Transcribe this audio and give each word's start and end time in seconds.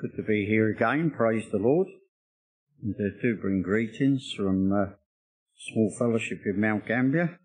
Good 0.00 0.14
to 0.14 0.22
be 0.22 0.46
here 0.46 0.70
again. 0.70 1.10
Praise 1.10 1.50
the 1.50 1.58
Lord. 1.58 1.88
And 2.80 2.94
uh, 2.94 3.20
do 3.20 3.34
bring 3.34 3.62
greetings 3.62 4.32
from 4.36 4.72
uh, 4.72 4.92
small 5.58 5.92
fellowship 5.98 6.38
in 6.46 6.60
Mount 6.60 6.86
Gambier. 6.86 7.40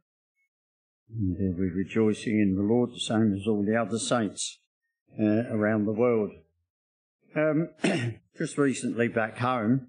And 1.10 1.36
uh, 1.36 1.58
we're 1.58 1.74
rejoicing 1.74 2.40
in 2.40 2.56
the 2.56 2.62
Lord 2.62 2.92
the 2.92 3.00
same 3.00 3.34
as 3.34 3.48
all 3.48 3.66
the 3.66 3.76
other 3.76 3.98
saints 3.98 4.60
uh, 5.20 5.50
around 5.52 5.86
the 5.86 5.94
world. 5.94 6.30
Um, 7.36 7.70
just 8.38 8.60
recently 8.60 9.08
back 9.08 9.40
home, 9.40 9.88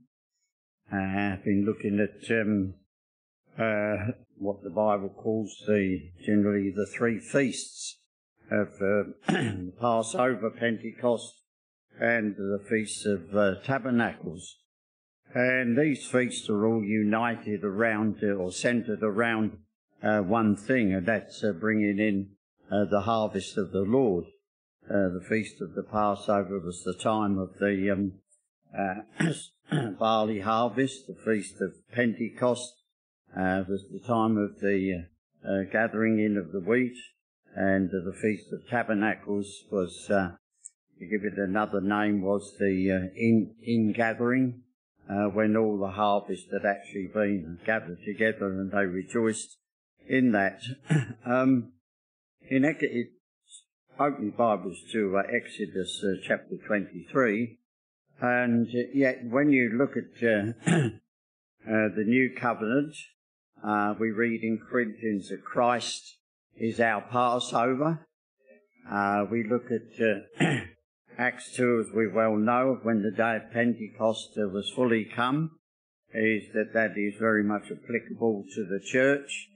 I've 0.91 1.45
been 1.45 1.67
looking 1.67 2.01
at 2.01 2.31
um, 2.31 2.77
uh, 3.59 4.13
what 4.39 4.63
the 4.63 4.71
Bible 4.71 5.11
calls 5.11 5.55
the 5.67 6.01
generally 6.25 6.73
the 6.75 6.87
three 6.87 7.21
feasts 7.21 7.99
of 8.51 8.69
uh, 8.81 9.33
Passover, 9.79 10.49
Pentecost, 10.49 11.44
and 12.01 12.35
the 12.37 12.63
Feast 12.69 13.07
of 13.07 13.37
uh, 13.37 13.55
Tabernacles. 13.65 14.59
And 15.35 15.77
these 15.77 16.07
feasts 16.07 16.49
are 16.49 16.67
all 16.67 16.85
united 16.85 17.65
around 17.65 18.19
uh, 18.23 18.35
or 18.35 18.53
centered 18.53 19.03
around 19.03 19.59
uh, 20.03 20.21
one 20.21 20.57
thing, 20.57 20.93
and 20.93 21.07
that's 21.07 21.43
uh, 21.43 21.53
bringing 21.53 21.99
in 21.99 22.31
uh, 22.71 22.85
the 22.85 23.03
harvest 23.03 23.57
of 23.59 23.73
the 23.73 23.83
Lord. 23.83 24.27
Uh, 24.89 25.09
the 25.09 25.25
Feast 25.29 25.61
of 25.61 25.75
the 25.75 25.83
Passover 25.83 26.61
was 26.61 26.83
the 26.85 26.95
time 26.95 27.39
of 27.39 27.59
the 27.59 27.91
um, 27.91 28.13
barley 29.99 30.41
harvest. 30.41 31.07
The 31.07 31.17
Feast 31.25 31.61
of 31.61 31.73
Pentecost 31.93 32.75
was 33.35 33.87
the 33.91 34.07
time 34.07 34.37
of 34.37 34.61
the 34.61 35.07
gathering 35.73 36.21
in 36.21 36.37
of 36.37 36.53
the 36.53 36.61
wheat. 36.61 36.97
And 37.57 37.89
the 37.91 38.13
Feast 38.13 38.53
of 38.53 38.69
Tabernacles 38.69 39.65
was 39.71 40.11
to 40.99 41.07
give 41.07 41.25
it 41.25 41.39
another 41.39 41.81
name, 41.81 42.23
was 42.23 42.57
the 42.59 42.91
uh, 42.91 43.09
in 43.17 43.55
ingathering, 43.67 44.63
uh, 45.09 45.25
when 45.27 45.57
all 45.57 45.79
the 45.79 45.91
harvest 45.91 46.47
had 46.53 46.67
actually 46.67 47.11
been 47.13 47.59
gathered 47.67 47.99
together 48.05 48.47
and 48.47 48.73
they 48.73 48.85
rejoiced 48.85 49.59
in 50.07 50.33
that. 50.33 50.61
um, 51.27 51.73
in 52.49 52.65
it, 52.65 53.11
open 53.99 54.31
Bibles 54.31 54.79
to 54.93 55.17
uh, 55.17 55.23
Exodus 55.33 56.03
uh, 56.05 56.21
chapter 56.27 56.57
23, 56.67 57.59
and 58.21 58.67
uh, 58.67 58.79
yet 58.93 59.25
when 59.25 59.51
you 59.51 59.71
look 59.77 59.97
at 59.97 60.23
uh, 60.23 60.53
the 61.65 62.05
new 62.05 62.31
covenant, 62.37 62.95
we 63.99 64.11
read 64.11 64.43
in 64.43 64.59
Corinthians 64.59 65.29
that 65.29 65.45
Christ 65.45 66.19
is 66.57 66.81
our 66.81 67.03
Passover. 67.03 68.07
we 69.31 69.45
look 69.49 69.67
at 69.71 70.59
Acts 71.17 71.53
2, 71.53 71.85
as 71.87 71.95
we 71.95 72.09
well 72.09 72.37
know, 72.37 72.81
when 72.83 73.03
the 73.03 73.11
day 73.13 73.37
of 73.37 73.53
Pentecost 73.53 74.33
was 74.37 74.69
fully 74.75 75.05
come, 75.05 75.53
is 76.13 76.45
that 76.55 76.73
that 76.75 76.99
is 76.99 77.15
very 77.21 77.45
much 77.45 77.71
applicable 77.71 78.45
to 78.55 78.65
the 78.65 78.81
church. 78.81 79.49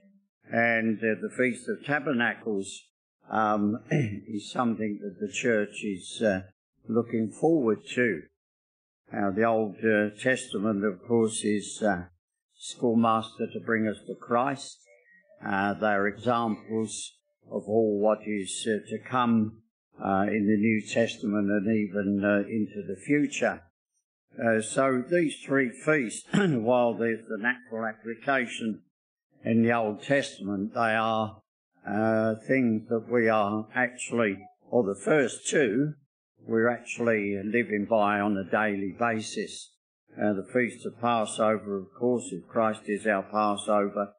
And 0.50 0.98
uh, 0.98 1.20
the 1.20 1.30
Feast 1.36 1.68
of 1.68 1.84
Tabernacles 1.84 2.84
um, 3.30 3.80
is 3.90 4.50
something 4.50 5.00
that 5.02 5.18
the 5.20 5.32
church 5.32 5.82
is 5.82 6.22
uh, 6.22 6.42
looking 6.88 7.30
forward 7.30 7.80
to. 7.94 8.22
Now, 9.12 9.30
the 9.30 9.44
Old 9.44 9.76
uh, 9.78 10.10
Testament, 10.20 10.84
of 10.84 11.06
course, 11.06 11.42
is 11.42 11.82
uh, 11.82 12.04
schoolmaster 12.56 13.48
to 13.52 13.60
bring 13.60 13.88
us 13.88 13.98
to 14.06 14.14
Christ. 14.14 14.78
Uh, 15.44 15.74
they 15.74 15.86
are 15.86 16.06
examples 16.06 17.14
of 17.50 17.64
all 17.66 17.98
what 17.98 18.20
is 18.26 18.66
uh, 18.68 18.78
to 18.90 18.98
come 18.98 19.62
uh, 20.04 20.26
in 20.28 20.46
the 20.46 20.56
New 20.56 20.82
Testament 20.82 21.50
and 21.50 21.66
even 21.66 22.24
uh, 22.24 22.48
into 22.48 22.82
the 22.86 22.96
future. 22.96 23.62
Uh, 24.38 24.60
so 24.60 25.02
these 25.10 25.36
three 25.44 25.70
feasts, 25.70 26.26
while 26.32 26.94
there's 26.94 27.26
the 27.28 27.38
natural 27.38 27.86
application 27.86 28.82
in 29.44 29.62
the 29.62 29.72
Old 29.72 30.02
Testament, 30.02 30.74
they 30.74 30.94
are 30.94 31.40
uh, 31.86 32.34
things 32.46 32.88
that 32.88 33.10
we 33.10 33.28
are 33.28 33.66
actually, 33.74 34.38
or 34.70 34.84
the 34.84 35.00
first 35.00 35.48
two, 35.48 35.94
we're 36.46 36.68
actually 36.68 37.40
living 37.44 37.86
by 37.88 38.20
on 38.20 38.36
a 38.36 38.48
daily 38.48 38.94
basis. 38.98 39.72
Uh, 40.16 40.32
the 40.32 40.46
Feast 40.52 40.86
of 40.86 41.00
Passover, 41.00 41.76
of 41.76 41.86
course, 41.98 42.30
if 42.32 42.46
Christ 42.48 42.82
is 42.86 43.06
our 43.06 43.22
Passover, 43.22 44.12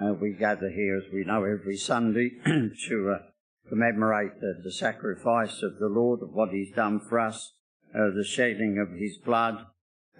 uh, 0.00 0.12
we 0.12 0.32
gather 0.32 0.70
here, 0.70 0.96
as 0.96 1.12
we 1.12 1.24
know, 1.24 1.44
every 1.44 1.76
Sunday 1.76 2.30
to 2.44 3.18
commemorate 3.68 4.40
the, 4.40 4.60
the, 4.62 4.72
sacrifice 4.72 5.62
of 5.62 5.78
the 5.78 5.88
Lord, 5.88 6.22
of 6.22 6.32
what 6.32 6.50
He's 6.50 6.72
done 6.72 7.00
for 7.00 7.18
us, 7.18 7.52
uh, 7.94 8.10
the 8.14 8.24
shedding 8.24 8.78
of 8.78 8.98
His 8.98 9.16
blood, 9.18 9.66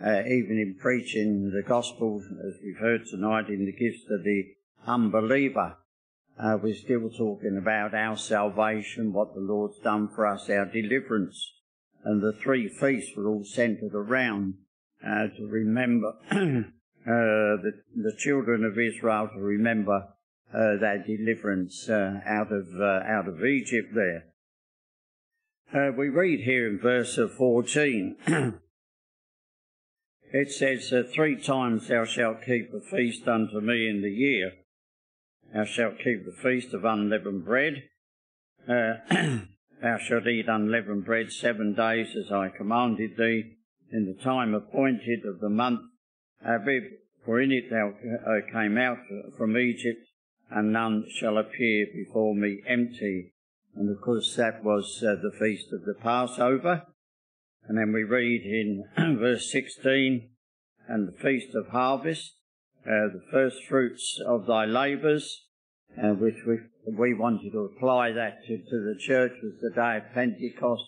uh, 0.05 0.23
even 0.27 0.59
in 0.59 0.77
preaching 0.79 1.51
the 1.51 1.63
gospel, 1.63 2.23
as 2.47 2.55
we've 2.63 2.79
heard 2.79 3.07
tonight, 3.07 3.49
in 3.49 3.65
the 3.65 3.73
gifts 3.73 4.05
of 4.11 4.25
the 4.25 4.45
unbeliever. 4.87 5.77
Uh, 6.39 6.59
we're 6.63 6.75
still 6.75 7.09
talking 7.09 7.57
about 7.57 7.95
our 7.95 8.17
salvation, 8.17 9.13
what 9.13 9.35
the 9.35 9.41
Lord's 9.41 9.79
done 9.79 10.09
for 10.15 10.27
us, 10.27 10.51
our 10.51 10.67
deliverance. 10.67 11.53
And 12.05 12.23
the 12.23 12.35
three 12.35 12.69
feasts 12.69 13.17
were 13.17 13.27
all 13.27 13.45
centered 13.45 13.95
around 13.95 14.55
uh, 15.05 15.29
to 15.37 15.47
remember 15.47 16.13
uh, 16.31 16.35
the, 17.07 17.73
the 17.95 18.17
children 18.19 18.65
of 18.65 18.79
Israel, 18.79 19.31
to 19.35 19.41
remember 19.41 20.09
uh, 20.53 20.77
their 20.77 21.03
deliverance 21.07 21.89
uh, 21.89 22.21
out 22.27 22.53
of 22.53 22.69
uh, 22.81 23.01
out 23.07 23.29
of 23.29 23.45
Egypt. 23.45 23.95
There, 23.95 24.25
uh, 25.75 25.93
we 25.97 26.09
read 26.09 26.41
here 26.41 26.69
in 26.69 26.79
verse 26.79 27.19
fourteen. 27.37 28.17
it 30.33 30.53
says, 30.53 30.93
"Three 31.15 31.37
times 31.37 31.89
thou 31.89 32.05
shalt 32.05 32.45
keep 32.45 32.73
a 32.73 32.81
feast 32.81 33.27
unto 33.29 33.61
me 33.61 33.89
in 33.89 34.03
the 34.03 34.11
year. 34.11 34.53
Thou 35.53 35.65
shalt 35.65 35.99
keep 35.99 36.25
the 36.25 36.37
feast 36.43 36.75
of 36.75 36.85
unleavened 36.85 37.45
bread." 37.45 37.85
Uh, 38.69 38.95
thou 39.83 39.99
shalt 39.99 40.27
eat 40.27 40.49
unleavened 40.49 41.05
bread 41.05 41.31
seven 41.33 41.75
days 41.75 42.17
as 42.17 42.33
I 42.33 42.49
commanded 42.49 43.17
thee 43.17 43.53
in 43.93 44.07
the 44.07 44.23
time 44.23 44.55
appointed 44.55 45.25
of 45.25 45.41
the 45.41 45.49
month 45.49 45.81
Abib, 46.45 46.85
for 47.25 47.41
in 47.41 47.51
it 47.51 47.71
thou 47.71 47.91
uh, 47.91 48.53
came 48.53 48.79
out 48.79 48.99
from 49.37 49.57
Egypt, 49.57 50.06
and 50.51 50.73
none 50.73 51.07
shall 51.09 51.39
appear 51.39 51.87
before 51.93 52.35
me 52.35 52.63
empty. 52.67 53.33
And 53.75 53.91
of 53.91 54.01
course, 54.01 54.35
that 54.37 54.65
was 54.65 55.03
uh, 55.03 55.17
the 55.23 55.37
feast 55.39 55.73
of 55.73 55.85
the 55.85 55.95
Passover. 55.95 56.83
And 57.69 57.77
then 57.77 57.93
we 57.93 58.05
read 58.05 58.43
in 58.43 58.85
verse 59.19 59.51
16, 59.51 60.29
and 60.89 61.09
the 61.09 61.19
feast 61.19 61.55
of 61.55 61.69
harvest, 61.69 62.35
uh, 62.85 63.11
the 63.13 63.25
first 63.33 63.65
fruits 63.69 64.21
of 64.25 64.47
thy 64.47 64.65
labours, 64.65 65.47
uh, 66.01 66.11
which 66.11 66.45
we, 66.47 66.59
we 66.87 67.15
wanted 67.15 67.53
to 67.53 67.71
apply 67.77 68.13
that 68.13 68.45
to, 68.47 68.59
to 68.59 68.95
the 68.95 68.97
church 68.99 69.33
was 69.43 69.55
the 69.61 69.71
day 69.71 69.97
of 69.97 70.15
Pentecost, 70.15 70.85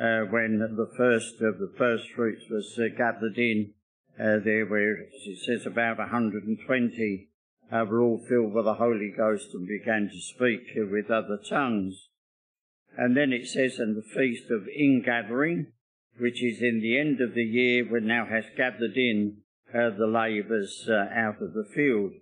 uh, 0.00 0.22
when 0.30 0.58
the 0.58 0.90
first 0.96 1.40
of 1.40 1.58
the 1.58 1.72
first 1.78 2.04
fruits 2.14 2.42
was 2.50 2.78
uh, 2.78 2.88
gathered 2.96 3.38
in 3.38 3.72
uh, 4.18 4.38
there 4.44 4.66
where 4.66 4.96
it 4.96 5.38
says 5.44 5.64
about 5.66 5.98
120 5.98 7.28
uh, 7.72 7.84
were 7.84 8.00
all 8.00 8.18
filled 8.28 8.52
with 8.52 8.64
the 8.64 8.74
Holy 8.74 9.12
Ghost 9.16 9.54
and 9.54 9.66
began 9.66 10.08
to 10.12 10.20
speak 10.20 10.72
with 10.76 11.10
other 11.10 11.38
tongues. 11.48 12.08
And 12.96 13.16
then 13.16 13.32
it 13.32 13.46
says, 13.46 13.78
in 13.78 13.94
the 13.94 14.02
feast 14.02 14.50
of 14.50 14.68
ingathering, 14.68 15.72
which 16.18 16.42
is 16.42 16.62
in 16.62 16.80
the 16.80 16.98
end 16.98 17.20
of 17.20 17.34
the 17.34 17.44
year 17.44 17.84
when 17.84 18.08
thou 18.08 18.26
hast 18.26 18.56
gathered 18.56 18.96
in 18.96 19.38
uh, 19.74 19.90
the 19.90 20.06
labours 20.06 20.88
uh, 20.88 21.06
out 21.14 21.42
of 21.42 21.52
the 21.52 21.66
field. 21.74 22.12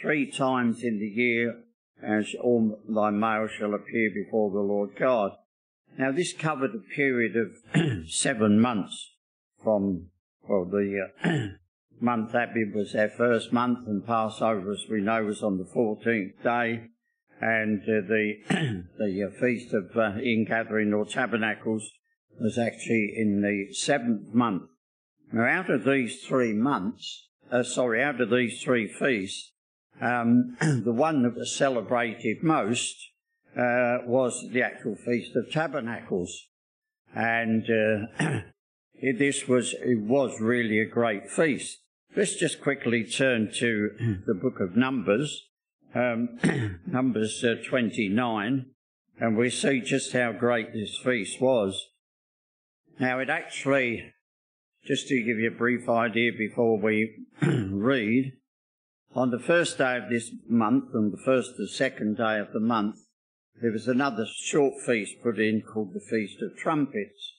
Three 0.00 0.30
times 0.30 0.82
in 0.82 0.98
the 0.98 1.06
year 1.06 1.62
as 2.02 2.34
all 2.42 2.78
thy 2.88 3.10
male 3.10 3.48
shall 3.48 3.74
appear 3.74 4.10
before 4.14 4.50
the 4.50 4.60
Lord 4.60 4.90
God. 4.98 5.32
Now 5.98 6.12
this 6.12 6.32
covered 6.32 6.74
a 6.74 6.94
period 6.94 7.34
of 7.36 8.08
seven 8.08 8.60
months 8.60 9.14
from, 9.62 10.08
well, 10.48 10.64
the 10.64 11.08
uh, 11.24 11.28
month 12.00 12.34
Abib 12.34 12.74
was 12.74 12.94
our 12.94 13.08
first 13.08 13.52
month, 13.52 13.86
and 13.86 14.06
Passover, 14.06 14.72
as 14.72 14.84
we 14.90 15.00
know, 15.00 15.24
was 15.24 15.42
on 15.42 15.58
the 15.58 15.64
14th 15.64 16.42
day, 16.42 16.88
and 17.40 17.82
uh, 17.82 18.06
the 18.06 18.34
the 18.98 19.24
uh, 19.24 19.40
feast 19.40 19.74
of 19.74 19.96
uh, 19.96 20.18
ingathering 20.18 20.92
or 20.92 21.04
tabernacles 21.04 21.90
was 22.40 22.58
actually 22.58 23.12
in 23.16 23.42
the 23.42 23.72
seventh 23.74 24.32
month. 24.34 24.64
Now, 25.32 25.46
out 25.46 25.70
of 25.70 25.84
these 25.84 26.22
three 26.22 26.52
months, 26.52 27.28
uh, 27.50 27.62
sorry, 27.62 28.02
out 28.02 28.20
of 28.20 28.30
these 28.30 28.62
three 28.62 28.86
feasts, 28.86 29.52
um, 30.00 30.56
the 30.60 30.92
one 30.92 31.22
that 31.22 31.36
was 31.36 31.54
celebrated 31.54 32.42
most 32.42 32.96
uh, 33.56 33.98
was 34.04 34.48
the 34.52 34.62
actual 34.62 34.96
feast 34.96 35.34
of 35.34 35.50
tabernacles, 35.50 36.48
and 37.14 37.64
uh, 37.64 38.40
this 39.18 39.48
was 39.48 39.74
it 39.80 40.00
was 40.00 40.40
really 40.40 40.78
a 40.78 40.86
great 40.86 41.30
feast. 41.30 41.78
Let's 42.16 42.34
just 42.34 42.62
quickly 42.62 43.04
turn 43.04 43.52
to 43.56 44.22
the 44.26 44.32
book 44.32 44.58
of 44.58 44.74
Numbers, 44.74 45.48
um, 45.94 46.38
Numbers 46.86 47.44
uh, 47.44 47.56
29, 47.68 48.70
and 49.20 49.36
we 49.36 49.50
see 49.50 49.82
just 49.82 50.14
how 50.14 50.32
great 50.32 50.72
this 50.72 50.96
feast 50.96 51.42
was. 51.42 51.88
Now, 52.98 53.18
it 53.18 53.28
actually, 53.28 54.14
just 54.86 55.08
to 55.08 55.22
give 55.22 55.38
you 55.38 55.48
a 55.48 55.58
brief 55.58 55.90
idea 55.90 56.32
before 56.32 56.80
we 56.80 57.26
read, 57.42 58.32
on 59.14 59.30
the 59.30 59.38
first 59.38 59.76
day 59.76 59.98
of 59.98 60.08
this 60.08 60.30
month 60.48 60.94
and 60.94 61.12
the 61.12 61.22
first 61.22 61.58
and 61.58 61.68
second 61.68 62.16
day 62.16 62.38
of 62.38 62.54
the 62.54 62.60
month, 62.60 62.96
there 63.60 63.72
was 63.72 63.88
another 63.88 64.24
short 64.26 64.80
feast 64.86 65.16
put 65.22 65.38
in 65.38 65.60
called 65.60 65.92
the 65.92 66.00
Feast 66.00 66.40
of 66.40 66.56
Trumpets. 66.56 67.34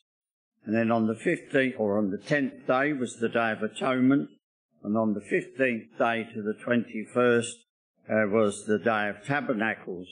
And 0.68 0.76
then 0.76 0.92
on 0.92 1.08
the 1.08 1.16
15th 1.16 1.80
or 1.80 1.98
on 1.98 2.12
the 2.12 2.20
10th 2.20 2.68
day 2.68 2.94
was 2.94 3.16
the 3.16 3.30
Day 3.30 3.54
of 3.54 3.64
Atonement. 3.64 4.30
And 4.84 4.98
on 4.98 5.14
the 5.14 5.22
15th 5.22 5.98
day 5.98 6.28
to 6.34 6.42
the 6.42 6.54
21st 6.66 7.52
uh, 8.10 8.28
was 8.30 8.66
the 8.66 8.80
Day 8.80 9.10
of 9.10 9.26
Tabernacles. 9.26 10.08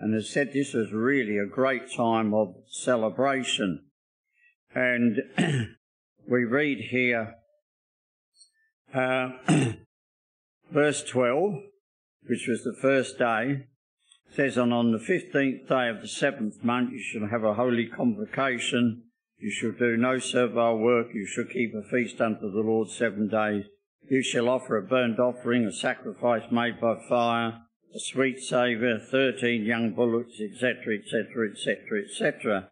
And 0.00 0.14
as 0.14 0.30
said, 0.30 0.52
this 0.52 0.74
was 0.74 0.92
really 0.92 1.38
a 1.38 1.46
great 1.46 1.92
time 1.94 2.32
of 2.34 2.54
celebration. 2.68 3.84
And 4.74 5.18
we 6.28 6.44
read 6.44 6.78
here, 6.90 7.34
uh, 8.94 9.30
verse 10.70 11.02
12, 11.04 11.54
which 12.28 12.46
was 12.48 12.62
the 12.64 12.76
first 12.80 13.18
day, 13.18 13.66
says, 14.34 14.56
And 14.56 14.72
on 14.72 14.92
the 14.92 14.98
fifteenth 14.98 15.68
day 15.68 15.88
of 15.88 16.00
the 16.00 16.08
seventh 16.08 16.62
month 16.62 16.92
you 16.92 17.02
shall 17.02 17.28
have 17.28 17.44
a 17.44 17.54
holy 17.54 17.86
convocation. 17.86 19.04
You 19.38 19.50
shall 19.50 19.72
do 19.72 19.96
no 19.96 20.18
servile 20.18 20.78
work. 20.78 21.08
You 21.14 21.26
shall 21.26 21.44
keep 21.44 21.72
a 21.74 21.82
feast 21.82 22.20
unto 22.20 22.50
the 22.50 22.60
Lord 22.60 22.90
seven 22.90 23.28
days. 23.28 23.64
You 24.10 24.22
shall 24.22 24.48
offer 24.48 24.76
a 24.76 24.82
burnt 24.82 25.18
offering, 25.18 25.66
a 25.66 25.72
sacrifice 25.72 26.50
made 26.50 26.80
by 26.80 26.96
fire, 27.08 27.60
a 27.94 27.98
sweet 27.98 28.40
savour, 28.40 28.98
thirteen 28.98 29.64
young 29.64 29.92
bullocks, 29.92 30.40
etc., 30.40 30.98
etc., 30.98 31.50
etc., 31.50 32.02
etc. 32.04 32.70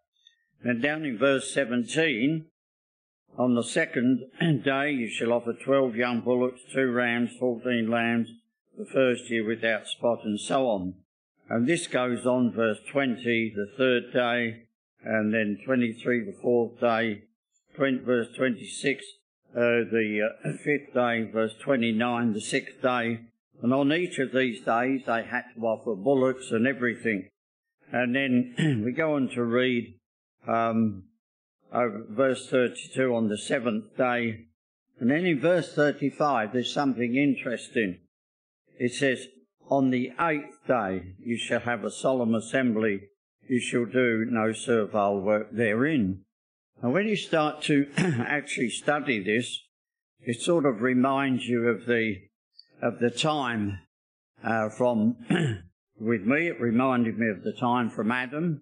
And 0.63 0.81
down 0.81 1.05
in 1.05 1.17
verse 1.17 1.53
17, 1.53 2.45
on 3.37 3.53
the 3.53 3.63
second 3.63 4.25
day 4.63 4.91
you 4.91 5.09
shall 5.09 5.31
offer 5.31 5.53
twelve 5.53 5.95
young 5.95 6.21
bullocks, 6.21 6.61
two 6.73 6.91
rams, 6.91 7.29
fourteen 7.39 7.89
lambs, 7.91 8.29
the 8.75 8.85
first 8.85 9.29
year 9.29 9.45
without 9.45 9.87
spot, 9.87 10.19
and 10.23 10.39
so 10.39 10.67
on. 10.67 10.95
And 11.49 11.67
this 11.67 11.85
goes 11.85 12.25
on, 12.25 12.51
verse 12.51 12.79
20, 12.91 13.53
the 13.55 13.71
third 13.77 14.11
day, 14.11 14.63
and 15.03 15.33
then 15.33 15.59
23, 15.65 16.25
the 16.25 16.37
fourth 16.41 16.79
day, 16.79 17.23
20, 17.75 17.99
verse 17.99 18.27
26, 18.35 19.05
uh, 19.55 19.87
the 19.91 20.29
uh, 20.45 20.51
fifth 20.63 20.93
day, 20.93 21.23
verse 21.23 21.53
29, 21.61 22.33
the 22.33 22.41
sixth 22.41 22.81
day. 22.81 23.21
And 23.61 23.73
on 23.73 23.91
each 23.91 24.19
of 24.19 24.31
these 24.33 24.61
days 24.61 25.01
they 25.05 25.23
had 25.23 25.45
to 25.55 25.61
offer 25.61 25.95
bullocks 25.95 26.51
and 26.51 26.67
everything. 26.67 27.29
And 27.91 28.15
then 28.15 28.83
we 28.85 28.91
go 28.91 29.15
on 29.15 29.29
to 29.29 29.43
read 29.43 29.95
um, 30.47 31.03
over 31.73 32.05
verse 32.09 32.47
32 32.49 33.15
on 33.15 33.29
the 33.29 33.37
seventh 33.37 33.97
day. 33.97 34.45
And 34.99 35.11
then 35.11 35.25
in 35.25 35.39
verse 35.39 35.73
35 35.73 36.53
there's 36.53 36.73
something 36.73 37.15
interesting. 37.15 37.99
It 38.79 38.93
says, 38.93 39.27
on 39.69 39.89
the 39.89 40.11
eighth 40.19 40.65
day 40.67 41.15
you 41.19 41.37
shall 41.37 41.61
have 41.61 41.83
a 41.83 41.91
solemn 41.91 42.35
assembly. 42.35 43.09
You 43.49 43.59
shall 43.59 43.85
do 43.85 44.25
no 44.29 44.53
servile 44.53 45.21
work 45.21 45.51
therein. 45.51 46.25
And 46.81 46.93
when 46.93 47.07
you 47.07 47.15
start 47.15 47.61
to 47.63 47.87
actually 47.97 48.69
study 48.69 49.23
this, 49.23 49.63
it 50.21 50.41
sort 50.41 50.65
of 50.65 50.81
reminds 50.81 51.45
you 51.45 51.67
of 51.67 51.85
the 51.85 52.17
of 52.81 52.99
the 52.99 53.09
time 53.09 53.79
uh, 54.43 54.69
from 54.69 55.15
with 55.99 56.21
me. 56.21 56.47
It 56.47 56.61
reminded 56.61 57.17
me 57.17 57.29
of 57.29 57.43
the 57.43 57.53
time 57.53 57.89
from 57.89 58.11
Adam 58.11 58.61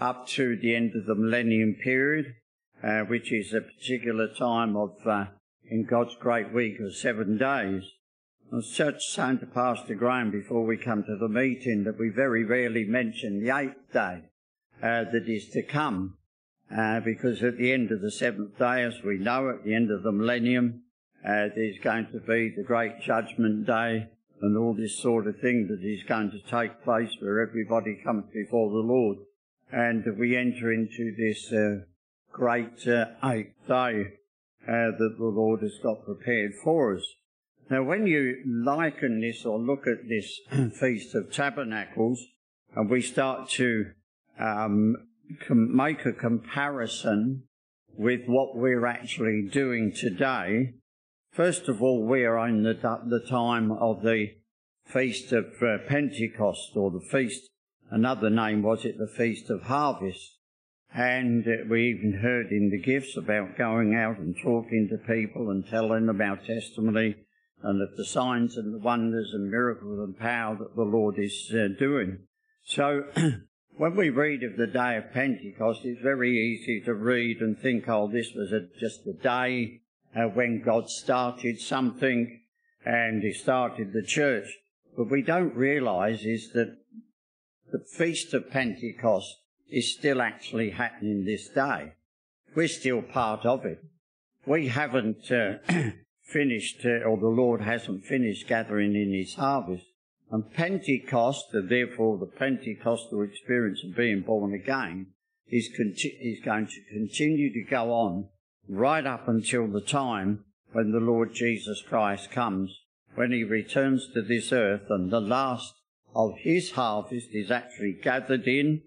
up 0.00 0.26
to 0.26 0.56
the 0.56 0.74
end 0.74 0.92
of 0.96 1.06
the 1.06 1.14
millennium 1.14 1.76
period, 1.82 2.34
uh, 2.82 3.02
which 3.02 3.32
is 3.32 3.54
a 3.54 3.60
particular 3.60 4.26
time 4.26 4.76
of 4.76 4.96
uh, 5.06 5.26
in 5.70 5.84
God's 5.84 6.16
great 6.16 6.52
week 6.52 6.80
of 6.80 6.96
seven 6.96 7.38
days. 7.38 7.84
It's 8.52 8.76
such 8.76 9.06
saying 9.06 9.38
to 9.38 9.46
Pastor 9.46 9.94
Graham 9.94 10.30
before 10.30 10.66
we 10.66 10.76
come 10.76 11.04
to 11.04 11.16
the 11.16 11.28
meeting 11.28 11.84
that 11.84 11.98
we 11.98 12.10
very 12.10 12.44
rarely 12.44 12.84
mention 12.84 13.42
the 13.42 13.56
eighth 13.56 13.92
day 13.92 14.24
uh, 14.82 15.04
that 15.10 15.24
is 15.26 15.48
to 15.50 15.62
come, 15.62 16.18
uh, 16.76 17.00
because 17.00 17.42
at 17.42 17.58
the 17.58 17.72
end 17.72 17.90
of 17.90 18.00
the 18.00 18.10
seventh 18.10 18.58
day, 18.58 18.82
as 18.82 19.02
we 19.04 19.18
know, 19.18 19.50
at 19.50 19.64
the 19.64 19.74
end 19.74 19.90
of 19.90 20.02
the 20.02 20.12
millennium, 20.12 20.82
uh, 21.24 21.48
there's 21.54 21.78
going 21.82 22.06
to 22.12 22.20
be 22.20 22.52
the 22.56 22.64
great 22.64 23.00
judgment 23.00 23.66
day 23.66 24.08
and 24.40 24.56
all 24.56 24.74
this 24.74 25.00
sort 25.00 25.26
of 25.26 25.38
thing 25.38 25.68
that 25.68 25.86
is 25.86 26.02
going 26.02 26.30
to 26.30 26.40
take 26.50 26.82
place 26.82 27.14
where 27.20 27.40
everybody 27.40 28.00
comes 28.02 28.24
before 28.32 28.70
the 28.70 28.78
Lord. 28.78 29.18
And 29.70 30.04
we 30.18 30.36
enter 30.36 30.72
into 30.72 31.14
this 31.16 31.52
uh, 31.52 31.84
great 32.32 32.86
uh, 32.88 33.06
eighth 33.24 33.54
day 33.68 34.14
uh, 34.66 34.90
that 34.98 35.14
the 35.18 35.24
Lord 35.24 35.62
has 35.62 35.78
got 35.82 36.04
prepared 36.04 36.52
for 36.62 36.96
us. 36.96 37.04
Now, 37.70 37.84
when 37.84 38.06
you 38.06 38.42
liken 38.44 39.20
this 39.20 39.44
or 39.44 39.58
look 39.58 39.86
at 39.86 40.08
this 40.08 40.40
Feast 40.80 41.14
of 41.14 41.32
Tabernacles, 41.32 42.22
and 42.74 42.90
we 42.90 43.00
start 43.00 43.48
to 43.50 43.92
um, 44.40 44.96
make 45.50 46.04
a 46.04 46.12
comparison 46.12 47.44
with 47.96 48.22
what 48.26 48.56
we're 48.56 48.86
actually 48.86 49.48
doing 49.50 49.92
today, 49.92 50.74
first 51.32 51.68
of 51.68 51.82
all, 51.82 52.06
we 52.06 52.24
are 52.24 52.48
in 52.48 52.62
the, 52.62 52.74
the 52.74 53.24
time 53.28 53.70
of 53.72 54.02
the 54.02 54.28
Feast 54.86 55.32
of 55.32 55.46
uh, 55.62 55.78
Pentecost, 55.88 56.72
or 56.74 56.90
the 56.90 57.00
Feast, 57.00 57.50
another 57.90 58.28
name 58.28 58.62
was 58.62 58.84
it, 58.84 58.98
the 58.98 59.06
Feast 59.06 59.48
of 59.48 59.62
Harvest. 59.62 60.38
And 60.94 61.46
uh, 61.46 61.64
we 61.70 61.88
even 61.88 62.20
heard 62.20 62.50
in 62.50 62.68
the 62.68 62.80
gifts 62.80 63.16
about 63.16 63.56
going 63.56 63.94
out 63.94 64.18
and 64.18 64.36
talking 64.36 64.88
to 64.90 64.98
people 64.98 65.50
and 65.50 65.66
telling 65.66 66.06
them 66.06 66.20
our 66.20 66.36
testimony 66.36 67.16
and 67.62 67.80
of 67.80 67.96
the 67.96 68.04
signs 68.04 68.56
and 68.56 68.74
the 68.74 68.84
wonders 68.84 69.30
and 69.32 69.50
miracles 69.50 69.98
and 70.00 70.18
power 70.18 70.56
that 70.56 70.76
the 70.76 70.82
Lord 70.82 71.18
is 71.18 71.50
uh, 71.54 71.68
doing. 71.78 72.18
So, 72.64 73.04
when 73.82 73.96
we 73.96 74.10
read 74.10 74.44
of 74.44 74.56
the 74.56 74.68
day 74.68 74.96
of 74.96 75.12
Pentecost, 75.12 75.80
it's 75.82 76.00
very 76.00 76.38
easy 76.38 76.80
to 76.82 76.94
read 76.94 77.40
and 77.40 77.58
think, 77.58 77.88
oh, 77.88 78.06
this 78.06 78.32
was 78.32 78.52
a, 78.52 78.68
just 78.78 79.04
a 79.08 79.12
day 79.12 79.80
uh, 80.14 80.28
when 80.28 80.62
God 80.64 80.88
started 80.88 81.60
something 81.60 82.42
and 82.84 83.24
He 83.24 83.32
started 83.32 83.92
the 83.92 84.04
church. 84.04 84.46
But 84.96 85.10
we 85.10 85.20
don't 85.20 85.56
realize 85.56 86.24
is 86.24 86.52
that 86.52 86.76
the 87.72 87.80
Feast 87.80 88.32
of 88.34 88.52
Pentecost 88.52 89.38
is 89.68 89.92
still 89.92 90.22
actually 90.22 90.70
happening 90.70 91.24
this 91.24 91.48
day. 91.48 91.94
We're 92.54 92.68
still 92.68 93.02
part 93.02 93.44
of 93.44 93.64
it. 93.64 93.82
We 94.46 94.68
haven't 94.68 95.28
uh, 95.28 95.54
finished, 96.22 96.82
uh, 96.84 97.02
or 97.04 97.16
the 97.16 97.26
Lord 97.26 97.62
hasn't 97.62 98.04
finished 98.04 98.46
gathering 98.46 98.94
in 98.94 99.12
his 99.12 99.34
harvest. 99.34 99.86
And 100.32 100.50
Pentecost, 100.50 101.52
and 101.52 101.68
therefore 101.68 102.16
the 102.16 102.24
Pentecostal 102.24 103.22
experience 103.22 103.84
of 103.84 103.94
being 103.94 104.22
born 104.22 104.54
again, 104.54 105.08
is, 105.46 105.68
conti- 105.76 106.18
is 106.22 106.42
going 106.42 106.66
to 106.68 106.80
continue 106.90 107.52
to 107.52 107.70
go 107.70 107.92
on 107.92 108.28
right 108.66 109.06
up 109.06 109.28
until 109.28 109.66
the 109.66 109.82
time 109.82 110.46
when 110.72 110.90
the 110.90 111.00
Lord 111.00 111.34
Jesus 111.34 111.82
Christ 111.82 112.30
comes, 112.30 112.80
when 113.14 113.30
he 113.30 113.44
returns 113.44 114.08
to 114.14 114.22
this 114.22 114.54
earth 114.54 114.86
and 114.88 115.10
the 115.10 115.20
last 115.20 115.74
of 116.14 116.32
his 116.38 116.70
harvest 116.72 117.28
is 117.32 117.50
actually 117.50 117.98
gathered 118.02 118.48
in 118.48 118.80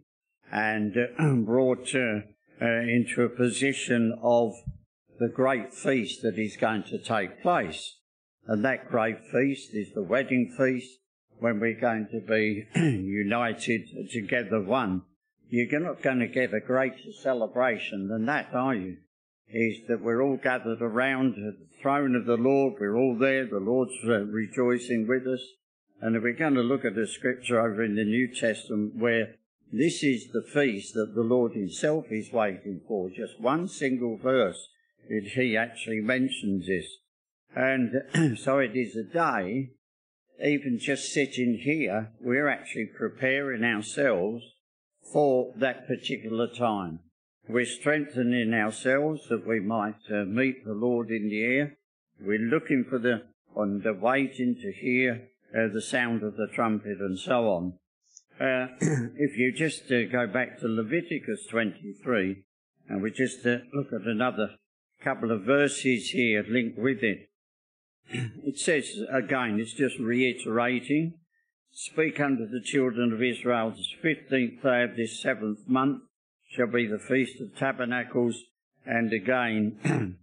and 0.52 0.96
uh, 0.98 1.34
brought 1.46 1.94
uh, 1.94 2.22
uh, 2.60 2.66
into 2.66 3.22
a 3.22 3.30
position 3.30 4.18
of 4.24 4.54
the 5.20 5.30
great 5.30 5.76
feast 5.76 6.24
that 6.24 6.40
is 6.40 6.58
going 6.58 6.84
to 6.86 6.98
take 6.98 7.44
place. 7.44 8.00
And 8.48 8.66
that 8.66 8.90
great 8.90 9.20
feast 9.32 9.76
is 9.76 9.94
the 9.94 10.04
wedding 10.04 10.52
feast 10.58 10.98
when 11.40 11.60
we're 11.60 11.80
going 11.80 12.08
to 12.12 12.20
be 12.20 12.68
united 12.76 14.10
together 14.12 14.62
one. 14.62 15.04
You're 15.50 15.80
not 15.80 16.02
going 16.02 16.20
to 16.20 16.28
get 16.28 16.54
a 16.54 16.60
greater 16.60 17.12
celebration 17.22 18.08
than 18.08 18.26
that, 18.26 18.54
are 18.54 18.76
you? 18.76 18.98
Is 19.48 19.88
that 19.88 20.02
we're 20.02 20.22
all 20.22 20.38
gathered 20.38 20.82
around 20.82 21.36
the 21.36 21.56
throne 21.82 22.16
of 22.16 22.26
the 22.26 22.38
Lord, 22.38 22.76
we're 22.80 22.98
all 22.98 23.16
there, 23.18 23.46
the 23.46 23.60
Lord's 23.60 23.94
uh, 24.04 24.26
rejoicing 24.26 25.08
with 25.08 25.28
us. 25.28 25.42
And 26.02 26.22
we're 26.22 26.34
going 26.34 26.56
to 26.56 26.62
look 26.62 26.84
at 26.84 26.98
a 26.98 27.08
scripture 27.08 27.60
over 27.60 27.84
in 27.84 27.96
the 27.96 28.04
New 28.04 28.34
Testament 28.34 28.96
where 28.96 29.36
this 29.72 30.04
is 30.04 30.28
the 30.32 30.44
feast 30.44 30.94
that 30.96 31.14
the 31.16 31.22
Lord 31.22 31.54
Himself 31.54 32.06
is 32.10 32.34
waiting 32.34 32.82
for, 32.88 33.10
just 33.10 33.40
one 33.40 33.68
single 33.68 34.18
verse 34.18 34.68
he 35.08 35.58
actually 35.58 36.02
mentions 36.02 36.68
this. 36.68 36.98
And 37.56 38.38
so 38.38 38.60
it 38.60 38.76
is 38.76 38.96
a 38.96 39.04
day, 39.04 39.72
even 40.44 40.80
just 40.80 41.14
sitting 41.14 41.60
here, 41.62 42.12
we're 42.20 42.48
actually 42.48 42.88
preparing 42.98 43.64
ourselves 43.64 44.44
for 45.12 45.54
that 45.58 45.88
particular 45.88 46.48
time. 46.48 47.00
We're 47.48 47.66
strengthening 47.66 48.54
ourselves 48.54 49.28
that 49.30 49.48
we 49.48 49.60
might 49.60 50.02
uh, 50.12 50.26
meet 50.26 50.66
the 50.66 50.74
Lord 50.74 51.10
in 51.10 51.30
the 51.30 51.44
air. 51.44 51.78
We're 52.20 52.40
looking 52.40 52.86
for 52.90 52.98
the, 52.98 53.24
on 53.56 53.82
the 53.84 53.94
waiting 53.94 54.56
to 54.62 54.72
hear 54.72 55.28
uh, 55.56 55.68
the 55.72 55.82
sound 55.82 56.24
of 56.24 56.38
the 56.38 56.48
trumpet 56.54 56.98
and 57.00 57.20
so 57.20 57.48
on. 57.50 57.74
Uh, 58.40 58.68
if 59.18 59.38
you 59.38 59.52
just 59.52 59.92
uh, 59.92 60.06
go 60.12 60.28
back 60.28 60.60
to 60.60 60.68
Leviticus 60.68 61.46
23, 61.50 62.44
And 62.90 63.02
we 63.02 63.12
just 63.12 63.46
uh, 63.46 63.58
look 63.74 63.94
at 63.94 64.08
another 64.08 64.56
couple 65.04 65.32
of 65.32 65.44
verses 65.44 66.10
here 66.10 66.44
linked 66.48 66.80
with 66.80 67.04
it. 67.04 67.30
It 68.10 68.60
says 68.60 69.00
again, 69.12 69.60
it's 69.60 69.74
just 69.74 69.98
reiterating, 70.00 71.16
speak 71.72 72.20
unto 72.20 72.48
the 72.48 72.62
children 72.62 73.12
of 73.12 73.22
Israel, 73.22 73.72
this 73.72 73.94
fifteenth 74.02 74.62
day 74.62 74.84
of 74.84 74.96
this 74.96 75.20
seventh 75.22 75.68
month 75.68 76.04
shall 76.50 76.68
be 76.68 76.88
the 76.88 77.00
feast 77.00 77.42
of 77.42 77.58
tabernacles. 77.58 78.44
And 78.86 79.12
again, 79.12 79.80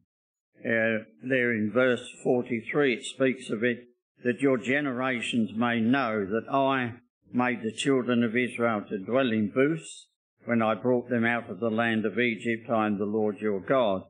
uh, 0.61 1.05
there 1.23 1.53
in 1.53 1.71
verse 1.73 2.09
43 2.23 2.95
it 2.95 3.05
speaks 3.05 3.51
of 3.51 3.65
it, 3.65 3.89
that 4.25 4.41
your 4.41 4.57
generations 4.57 5.51
may 5.55 5.81
know 5.81 6.25
that 6.25 6.49
I 6.49 6.95
made 7.33 7.63
the 7.63 7.73
children 7.73 8.23
of 8.23 8.37
Israel 8.37 8.85
to 8.89 8.99
dwell 8.99 9.33
in 9.33 9.49
booths 9.49 10.07
when 10.45 10.61
I 10.61 10.75
brought 10.75 11.09
them 11.09 11.25
out 11.25 11.49
of 11.51 11.61
the 11.61 11.71
land 11.71 12.05
of 12.05 12.19
Egypt, 12.19 12.69
I 12.69 12.87
am 12.87 12.99
the 12.99 13.05
Lord 13.05 13.39
your 13.39 13.61
God. 13.61 14.03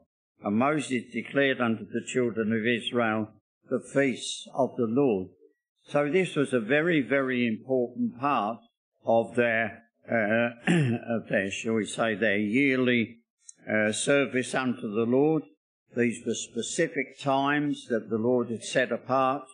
And 0.42 0.56
Moses 0.56 1.04
declared 1.12 1.60
unto 1.60 1.84
the 1.84 2.04
children 2.06 2.52
of 2.52 2.66
Israel 2.66 3.28
the 3.72 3.80
feasts 3.80 4.46
of 4.54 4.76
the 4.76 4.86
Lord. 4.86 5.28
So 5.88 6.10
this 6.10 6.36
was 6.36 6.52
a 6.52 6.60
very, 6.60 7.00
very 7.00 7.48
important 7.48 8.20
part 8.20 8.58
of 9.04 9.34
their, 9.34 9.84
uh, 10.06 10.70
of 11.16 11.28
their, 11.30 11.50
shall 11.50 11.74
we 11.74 11.86
say, 11.86 12.14
their 12.14 12.36
yearly 12.36 13.16
uh, 13.66 13.92
service 13.92 14.54
unto 14.54 14.82
the 14.94 15.06
Lord. 15.06 15.44
These 15.96 16.20
were 16.26 16.34
specific 16.34 17.18
times 17.18 17.86
that 17.88 18.10
the 18.10 18.18
Lord 18.18 18.50
had 18.50 18.62
set 18.62 18.92
apart 18.92 19.44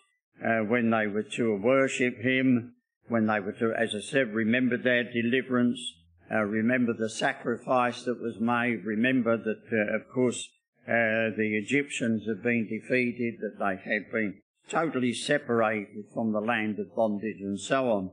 uh, 0.45 0.59
when 0.65 0.91
they 0.91 1.07
were 1.07 1.29
to 1.35 1.57
worship 1.57 2.19
Him, 2.21 2.75
when 3.07 3.27
they 3.27 3.39
were 3.39 3.53
to, 3.53 3.73
as 3.73 3.95
I 3.95 4.01
said, 4.01 4.35
remember 4.35 4.77
their 4.77 5.05
deliverance, 5.05 5.81
uh, 6.29 6.43
remember 6.43 6.93
the 6.93 7.09
sacrifice 7.09 8.03
that 8.03 8.21
was 8.21 8.41
made, 8.41 8.85
remember 8.85 9.37
that, 9.37 9.63
uh, 9.73 9.97
of 9.97 10.09
course, 10.13 10.49
uh, 10.89 11.37
the 11.37 11.61
Egyptians 11.63 12.27
had 12.27 12.43
been 12.43 12.67
defeated, 12.67 13.35
that 13.41 13.59
they 13.59 13.77
had 13.91 14.11
been 14.11 14.41
totally 14.71 15.13
separated 15.13 16.07
from 16.15 16.33
the 16.33 16.41
land 16.41 16.79
of 16.79 16.97
bondage 16.97 17.41
and 17.41 17.61
so 17.61 17.91
on. 17.91 18.11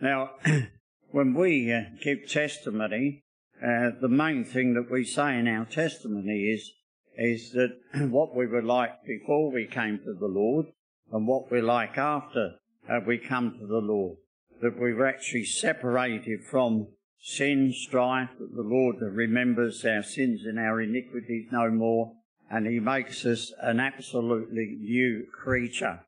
Now, 0.00 0.30
when 1.10 1.34
we 1.34 1.70
uh, 1.70 1.82
give 2.02 2.26
testimony, 2.26 3.24
uh, 3.62 3.90
the 4.00 4.08
main 4.08 4.44
thing 4.44 4.72
that 4.72 4.90
we 4.90 5.04
say 5.04 5.38
in 5.38 5.46
our 5.46 5.66
testimony 5.66 6.44
is, 6.44 6.72
is 7.18 7.52
that 7.52 7.76
what 8.10 8.34
we 8.34 8.46
were 8.46 8.62
like 8.62 9.04
before 9.06 9.52
we 9.52 9.66
came 9.66 9.98
to 9.98 10.14
the 10.18 10.26
Lord 10.26 10.66
and 11.12 11.26
what 11.26 11.50
we're 11.50 11.62
like 11.62 11.98
after 11.98 12.54
uh, 12.88 13.00
we 13.06 13.18
come 13.18 13.52
to 13.58 13.66
the 13.66 13.80
Lord. 13.80 14.16
That 14.62 14.80
we 14.80 14.94
were 14.94 15.06
actually 15.06 15.44
separated 15.44 16.44
from 16.44 16.88
sin, 17.26 17.72
strife, 17.74 18.28
that 18.38 18.54
the 18.54 18.62
Lord 18.62 18.96
remembers 19.00 19.82
our 19.86 20.02
sins 20.02 20.42
and 20.44 20.58
our 20.58 20.82
iniquities 20.82 21.46
no 21.50 21.70
more, 21.70 22.12
and 22.50 22.66
He 22.66 22.78
makes 22.78 23.24
us 23.24 23.50
an 23.62 23.80
absolutely 23.80 24.76
new 24.78 25.26
creature. 25.32 26.04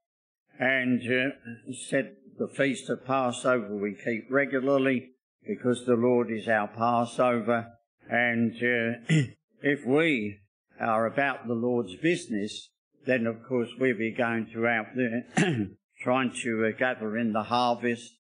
And 0.58 1.00
uh, 1.00 1.72
said 1.72 2.16
the 2.38 2.48
feast 2.48 2.90
of 2.90 3.06
Passover 3.06 3.74
we 3.74 3.94
keep 3.94 4.26
regularly 4.30 5.12
because 5.46 5.86
the 5.86 5.96
Lord 5.96 6.30
is 6.30 6.48
our 6.48 6.68
Passover. 6.68 7.72
And 8.10 8.52
uh, 8.54 8.98
if 9.62 9.86
we 9.86 10.38
are 10.78 11.06
about 11.06 11.46
the 11.46 11.54
Lord's 11.54 11.96
business, 11.96 12.68
then 13.06 13.26
of 13.26 13.42
course 13.42 13.70
we'll 13.80 13.96
be 13.96 14.10
going 14.10 14.48
to 14.52 14.66
out 14.66 14.88
there 14.94 15.24
trying 16.02 16.32
to 16.42 16.66
uh, 16.66 16.78
gather 16.78 17.16
in 17.16 17.32
the 17.32 17.44
harvest. 17.44 18.15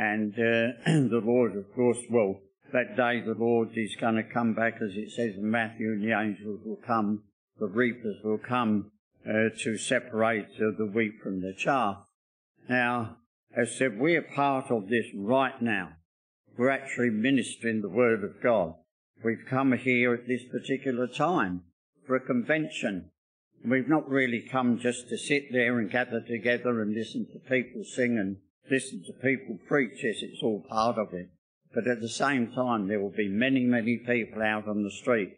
And 0.00 0.32
uh, 0.32 0.72
the 0.86 1.20
Lord, 1.22 1.54
of 1.56 1.74
course, 1.74 1.98
will, 2.08 2.40
that 2.72 2.96
day 2.96 3.20
the 3.20 3.34
Lord 3.34 3.76
is 3.76 3.96
going 4.00 4.14
to 4.14 4.22
come 4.22 4.54
back, 4.54 4.76
as 4.80 4.96
it 4.96 5.10
says 5.10 5.34
in 5.36 5.50
Matthew, 5.50 5.92
and 5.92 6.02
the 6.02 6.18
angels 6.18 6.60
will 6.64 6.80
come, 6.86 7.24
the 7.58 7.66
reapers 7.66 8.16
will 8.24 8.38
come 8.38 8.92
uh, 9.28 9.50
to 9.58 9.76
separate 9.76 10.46
uh, 10.56 10.70
the 10.78 10.86
wheat 10.86 11.20
from 11.22 11.42
the 11.42 11.52
chaff. 11.52 11.98
Now, 12.66 13.18
as 13.54 13.68
I 13.68 13.78
said, 13.78 13.98
we're 13.98 14.22
part 14.22 14.70
of 14.70 14.88
this 14.88 15.04
right 15.14 15.60
now. 15.60 15.90
We're 16.56 16.70
actually 16.70 17.10
ministering 17.10 17.82
the 17.82 17.90
Word 17.90 18.24
of 18.24 18.42
God. 18.42 18.76
We've 19.22 19.44
come 19.46 19.74
here 19.74 20.14
at 20.14 20.26
this 20.26 20.44
particular 20.44 21.08
time 21.08 21.64
for 22.06 22.16
a 22.16 22.20
convention 22.20 23.10
We've 23.62 23.88
not 23.88 24.08
really 24.08 24.40
come 24.40 24.78
just 24.78 25.10
to 25.10 25.18
sit 25.18 25.52
there 25.52 25.78
and 25.78 25.90
gather 25.90 26.22
together 26.22 26.80
and 26.80 26.94
listen 26.94 27.26
to 27.26 27.38
people 27.38 27.84
sing 27.84 28.18
and 28.18 28.38
listen 28.70 29.02
to 29.06 29.12
people 29.12 29.58
preach. 29.66 30.02
Yes, 30.02 30.18
it's 30.22 30.42
all 30.42 30.64
part 30.68 30.98
of 30.98 31.12
it. 31.12 31.30
But 31.74 31.86
at 31.86 32.00
the 32.00 32.08
same 32.08 32.52
time, 32.52 32.88
there 32.88 33.00
will 33.00 33.10
be 33.10 33.28
many, 33.28 33.64
many 33.64 33.98
people 33.98 34.42
out 34.42 34.66
on 34.66 34.82
the 34.82 34.90
street 34.90 35.36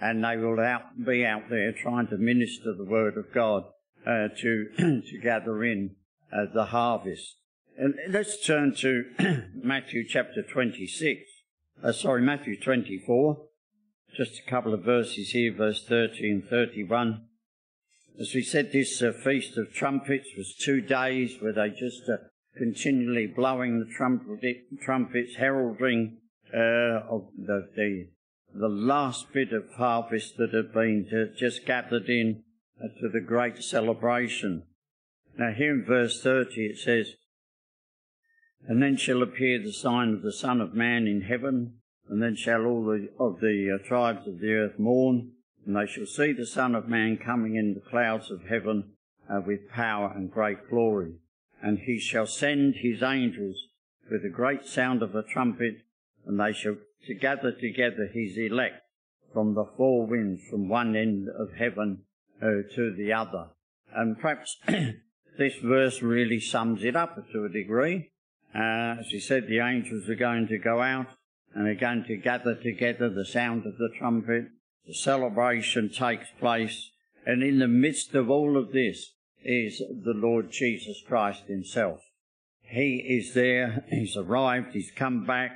and 0.00 0.24
they 0.24 0.36
will 0.36 0.60
out, 0.60 1.04
be 1.04 1.24
out 1.24 1.48
there 1.50 1.72
trying 1.72 2.06
to 2.08 2.16
minister 2.16 2.72
the 2.72 2.84
word 2.84 3.16
of 3.16 3.32
God 3.32 3.64
uh, 4.06 4.28
to, 4.40 4.66
to 4.78 5.18
gather 5.22 5.64
in 5.64 5.96
uh, 6.32 6.46
the 6.52 6.66
harvest. 6.66 7.36
And 7.76 7.94
let's 8.08 8.44
turn 8.44 8.74
to 8.76 9.04
Matthew 9.54 10.06
chapter 10.06 10.42
26. 10.42 11.20
Uh, 11.82 11.92
sorry, 11.92 12.22
Matthew 12.22 12.60
24. 12.60 13.44
Just 14.16 14.40
a 14.40 14.50
couple 14.50 14.74
of 14.74 14.84
verses 14.84 15.30
here, 15.30 15.52
verse 15.52 15.84
30 15.84 16.30
and 16.30 16.44
31. 16.44 17.24
As 18.20 18.34
we 18.34 18.42
said, 18.42 18.72
this 18.72 19.00
uh, 19.00 19.12
Feast 19.12 19.56
of 19.56 19.72
Trumpets 19.72 20.30
was 20.36 20.54
two 20.54 20.80
days 20.80 21.36
where 21.40 21.52
they 21.52 21.70
just 21.70 22.08
uh, 22.08 22.16
continually 22.58 23.26
blowing 23.26 23.78
the 23.78 23.86
trumpet, 23.96 24.80
trumpets, 24.82 25.36
heralding 25.36 26.18
uh, 26.52 27.06
of 27.08 27.28
the, 27.36 27.68
the, 27.76 28.08
the 28.54 28.68
last 28.68 29.32
bit 29.32 29.52
of 29.52 29.64
harvest 29.76 30.36
that 30.36 30.52
had 30.52 30.72
been 30.72 31.06
just 31.38 31.64
gathered 31.64 32.08
in 32.08 32.42
uh, 32.82 32.88
to 33.00 33.08
the 33.08 33.20
great 33.20 33.62
celebration. 33.62 34.64
Now 35.38 35.52
here 35.56 35.72
in 35.72 35.84
verse 35.84 36.22
30 36.22 36.66
it 36.66 36.78
says, 36.78 37.14
And 38.66 38.82
then 38.82 38.96
shall 38.96 39.22
appear 39.22 39.62
the 39.62 39.72
sign 39.72 40.12
of 40.12 40.22
the 40.22 40.32
Son 40.32 40.60
of 40.60 40.74
Man 40.74 41.06
in 41.06 41.22
heaven, 41.22 41.74
and 42.08 42.22
then 42.22 42.34
shall 42.34 42.64
all 42.64 42.84
the, 42.84 43.08
of 43.20 43.40
the 43.40 43.78
uh, 43.78 43.86
tribes 43.86 44.26
of 44.26 44.40
the 44.40 44.52
earth 44.52 44.78
mourn, 44.78 45.32
and 45.66 45.76
they 45.76 45.86
shall 45.86 46.06
see 46.06 46.32
the 46.32 46.46
Son 46.46 46.74
of 46.74 46.88
Man 46.88 47.18
coming 47.18 47.56
in 47.56 47.74
the 47.74 47.90
clouds 47.90 48.30
of 48.30 48.42
heaven 48.48 48.92
uh, 49.30 49.40
with 49.46 49.68
power 49.70 50.12
and 50.14 50.30
great 50.30 50.68
glory. 50.70 51.12
And 51.62 51.80
he 51.80 51.98
shall 51.98 52.26
send 52.26 52.76
his 52.76 53.02
angels 53.02 53.56
with 54.10 54.24
a 54.24 54.30
great 54.30 54.66
sound 54.66 55.02
of 55.02 55.14
a 55.14 55.22
trumpet, 55.22 55.82
and 56.26 56.38
they 56.38 56.52
shall 56.52 56.76
gather 57.20 57.52
together 57.52 58.08
his 58.12 58.36
elect 58.36 58.82
from 59.32 59.54
the 59.54 59.64
four 59.76 60.06
winds, 60.06 60.42
from 60.50 60.68
one 60.68 60.96
end 60.96 61.28
of 61.28 61.52
heaven 61.52 62.04
uh, 62.42 62.62
to 62.74 62.94
the 62.96 63.12
other. 63.12 63.48
And 63.94 64.18
perhaps 64.18 64.56
this 65.38 65.54
verse 65.62 66.02
really 66.02 66.40
sums 66.40 66.84
it 66.84 66.96
up 66.96 67.16
to 67.32 67.44
a 67.44 67.48
degree. 67.48 68.10
Uh, 68.54 68.96
as 69.00 69.08
he 69.08 69.20
said, 69.20 69.46
the 69.46 69.60
angels 69.60 70.08
are 70.08 70.14
going 70.14 70.48
to 70.48 70.58
go 70.58 70.80
out 70.80 71.08
and 71.54 71.68
are 71.68 71.74
going 71.74 72.04
to 72.04 72.16
gather 72.16 72.54
together 72.54 73.08
the 73.08 73.24
sound 73.24 73.66
of 73.66 73.78
the 73.78 73.90
trumpet, 73.98 74.48
the 74.86 74.94
celebration 74.94 75.90
takes 75.90 76.28
place, 76.38 76.90
and 77.26 77.42
in 77.42 77.58
the 77.58 77.68
midst 77.68 78.14
of 78.14 78.30
all 78.30 78.56
of 78.56 78.72
this 78.72 79.12
is 79.44 79.78
the 79.78 80.14
Lord 80.14 80.50
Jesus 80.50 81.02
Christ 81.06 81.44
Himself. 81.46 82.00
He 82.62 82.96
is 82.96 83.34
there, 83.34 83.84
He's 83.88 84.16
arrived, 84.16 84.72
He's 84.72 84.90
come 84.90 85.24
back 85.26 85.52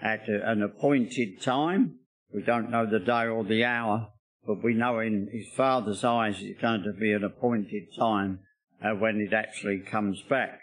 at 0.00 0.28
a, 0.28 0.50
an 0.50 0.62
appointed 0.62 1.40
time. 1.40 2.00
We 2.32 2.42
don't 2.42 2.70
know 2.70 2.86
the 2.86 2.98
day 2.98 3.26
or 3.26 3.44
the 3.44 3.64
hour, 3.64 4.08
but 4.46 4.62
we 4.62 4.74
know 4.74 4.98
in 4.98 5.28
His 5.32 5.48
Father's 5.54 6.04
eyes 6.04 6.36
it's 6.40 6.60
going 6.60 6.82
to 6.82 6.92
be 6.92 7.12
an 7.12 7.24
appointed 7.24 7.94
time 7.96 8.40
uh, 8.82 8.90
when 8.90 9.20
it 9.20 9.32
actually 9.32 9.80
comes 9.80 10.22
back. 10.22 10.60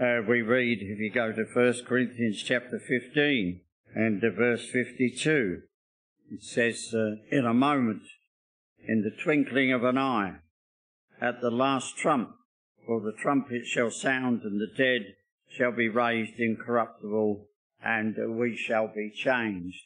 Uh, 0.00 0.20
we 0.28 0.42
read, 0.42 0.78
if 0.80 0.98
you 0.98 1.10
go 1.10 1.32
to 1.32 1.44
1 1.44 1.84
Corinthians 1.86 2.42
chapter 2.42 2.80
15 2.80 3.60
and 3.94 4.20
verse 4.20 4.68
52, 4.68 5.62
it 6.32 6.42
says, 6.42 6.92
uh, 6.92 7.16
in 7.30 7.46
a 7.46 7.54
moment, 7.54 8.02
in 8.86 9.02
the 9.02 9.22
twinkling 9.22 9.72
of 9.72 9.84
an 9.84 9.96
eye, 9.96 10.34
at 11.20 11.40
the 11.40 11.50
last 11.50 11.96
trump, 11.96 12.30
for 12.86 13.00
the 13.00 13.12
trumpet 13.12 13.66
shall 13.66 13.90
sound, 13.90 14.42
and 14.42 14.60
the 14.60 14.72
dead 14.76 15.14
shall 15.48 15.72
be 15.72 15.88
raised 15.88 16.38
incorruptible, 16.38 17.46
and 17.82 18.16
we 18.36 18.56
shall 18.56 18.88
be 18.88 19.10
changed. 19.10 19.80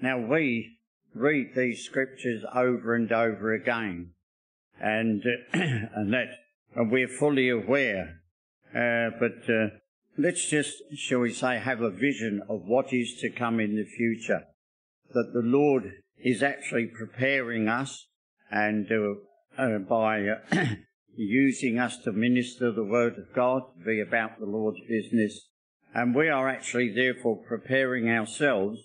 Now 0.00 0.18
we 0.18 0.78
read 1.14 1.54
these 1.54 1.84
scriptures 1.84 2.44
over 2.54 2.94
and 2.94 3.10
over 3.12 3.52
again, 3.52 4.10
and 4.80 5.22
and 5.52 6.12
that 6.12 6.28
and 6.74 6.90
we're 6.90 7.08
fully 7.08 7.48
aware. 7.48 8.20
Uh, 8.74 9.10
but 9.20 9.48
uh, 9.48 9.68
let's 10.18 10.48
just, 10.48 10.82
shall 10.96 11.20
we 11.20 11.32
say, 11.32 11.58
have 11.58 11.80
a 11.80 11.90
vision 11.90 12.42
of 12.48 12.62
what 12.64 12.92
is 12.92 13.14
to 13.20 13.30
come 13.30 13.60
in 13.60 13.76
the 13.76 13.84
future 13.84 14.44
that 15.12 15.32
the 15.32 15.42
Lord 15.42 15.92
is 16.18 16.42
actually 16.42 16.86
preparing 16.86 17.68
us 17.68 18.08
and 18.50 18.90
uh, 18.90 19.14
uh, 19.58 19.78
by 19.78 20.26
uh, 20.28 20.64
using 21.16 21.78
us 21.78 21.98
to 21.98 22.12
minister 22.12 22.72
the 22.72 22.84
Word 22.84 23.18
of 23.18 23.34
God, 23.34 23.62
to 23.78 23.84
be 23.84 24.00
about 24.00 24.38
the 24.38 24.46
Lord's 24.46 24.80
business. 24.88 25.48
And 25.94 26.14
we 26.14 26.28
are 26.28 26.48
actually 26.48 26.92
therefore 26.92 27.36
preparing 27.36 28.08
ourselves 28.08 28.80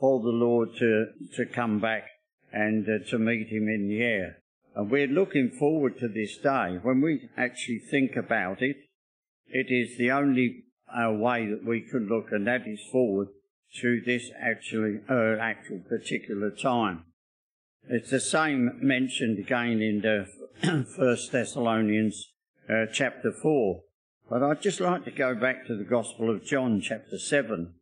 for 0.00 0.20
the 0.20 0.28
Lord 0.28 0.70
to, 0.78 1.06
to 1.36 1.46
come 1.46 1.80
back 1.80 2.04
and 2.52 2.86
uh, 2.88 3.08
to 3.10 3.18
meet 3.18 3.48
him 3.48 3.68
in 3.68 3.88
the 3.88 4.02
air. 4.02 4.38
And 4.74 4.90
we're 4.90 5.06
looking 5.06 5.50
forward 5.50 5.98
to 5.98 6.08
this 6.08 6.36
day. 6.38 6.78
When 6.82 7.00
we 7.00 7.28
actually 7.36 7.80
think 7.90 8.16
about 8.16 8.62
it, 8.62 8.76
it 9.48 9.66
is 9.70 9.98
the 9.98 10.10
only 10.10 10.64
uh, 10.88 11.12
way 11.12 11.46
that 11.46 11.64
we 11.64 11.80
can 11.80 12.08
look, 12.08 12.26
and 12.30 12.46
that 12.46 12.66
is 12.66 12.80
forward 12.90 13.28
to 13.80 14.00
this 14.04 14.30
actually 14.40 15.00
uh, 15.08 15.36
actual 15.40 15.80
particular 15.88 16.50
time. 16.50 17.04
It's 17.90 18.10
the 18.10 18.20
same 18.20 18.78
mentioned 18.82 19.38
again 19.38 19.80
in 19.80 20.02
the 20.02 20.84
First 20.96 21.32
Thessalonians 21.32 22.32
uh, 22.68 22.84
chapter 22.92 23.32
four. 23.32 23.80
But 24.28 24.42
I'd 24.42 24.60
just 24.60 24.78
like 24.78 25.06
to 25.06 25.10
go 25.10 25.34
back 25.34 25.66
to 25.66 25.74
the 25.74 25.84
Gospel 25.84 26.28
of 26.28 26.44
John 26.44 26.82
chapter 26.82 27.18
seven 27.18 27.76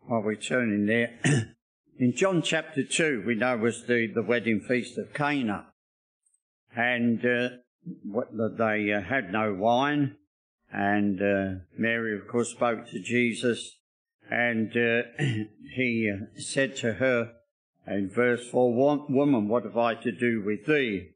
while 0.00 0.22
we're 0.22 0.34
turning 0.34 0.86
there. 0.86 1.20
in 2.00 2.16
John 2.16 2.42
chapter 2.42 2.82
two, 2.82 3.22
we 3.24 3.36
know 3.36 3.56
was 3.56 3.86
the, 3.86 4.08
the 4.12 4.24
wedding 4.24 4.58
feast 4.58 4.98
of 4.98 5.14
Cana, 5.14 5.66
and 6.74 7.24
uh, 7.24 7.48
they 8.58 8.92
uh, 8.92 9.02
had 9.02 9.32
no 9.32 9.54
wine, 9.54 10.16
and 10.72 11.22
uh, 11.22 11.60
Mary, 11.76 12.18
of 12.18 12.26
course, 12.26 12.48
spoke 12.48 12.88
to 12.88 12.98
Jesus, 12.98 13.78
and 14.28 14.76
uh, 14.76 15.02
he 15.76 16.12
uh, 16.12 16.40
said 16.40 16.74
to 16.78 16.94
her 16.94 17.34
in 17.90 18.10
verse 18.10 18.48
4 18.48 18.74
Woman, 19.08 19.48
what 19.48 19.64
have 19.64 19.76
I 19.76 19.94
to 19.94 20.12
do 20.12 20.42
with 20.44 20.66
thee? 20.66 21.10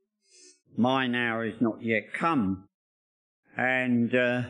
Mine 0.76 1.14
hour 1.14 1.44
is 1.44 1.60
not 1.60 1.82
yet 1.82 2.12
come. 2.14 2.68
And 3.56 4.14
uh, 4.14 4.42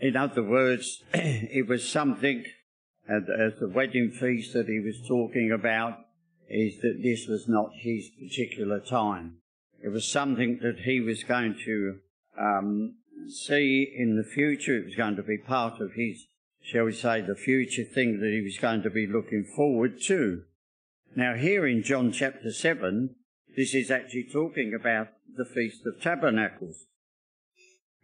in 0.00 0.16
other 0.16 0.42
words, 0.42 1.02
it 1.14 1.68
was 1.68 1.88
something, 1.88 2.44
as 3.08 3.52
the 3.60 3.70
wedding 3.72 4.10
feast 4.10 4.52
that 4.54 4.68
he 4.68 4.80
was 4.80 5.06
talking 5.06 5.52
about, 5.52 5.98
is 6.48 6.80
that 6.80 7.00
this 7.02 7.26
was 7.26 7.46
not 7.48 7.70
his 7.74 8.10
particular 8.10 8.80
time. 8.80 9.36
It 9.82 9.90
was 9.90 10.06
something 10.08 10.58
that 10.62 10.80
he 10.80 11.00
was 11.00 11.22
going 11.22 11.56
to 11.64 11.98
um, 12.38 12.96
see 13.28 13.92
in 13.96 14.16
the 14.16 14.24
future. 14.24 14.76
It 14.76 14.86
was 14.86 14.94
going 14.96 15.16
to 15.16 15.22
be 15.22 15.38
part 15.38 15.80
of 15.80 15.92
his, 15.92 16.26
shall 16.62 16.84
we 16.84 16.92
say, 16.92 17.20
the 17.20 17.36
future 17.36 17.84
thing 17.84 18.20
that 18.20 18.32
he 18.32 18.40
was 18.40 18.58
going 18.58 18.82
to 18.82 18.90
be 18.90 19.06
looking 19.06 19.44
forward 19.44 20.00
to. 20.02 20.42
Now, 21.16 21.34
here 21.34 21.66
in 21.66 21.82
John 21.82 22.12
chapter 22.12 22.52
7, 22.52 23.14
this 23.56 23.74
is 23.74 23.90
actually 23.90 24.28
talking 24.32 24.74
about 24.74 25.08
the 25.36 25.44
Feast 25.44 25.86
of 25.86 26.00
Tabernacles. 26.00 26.86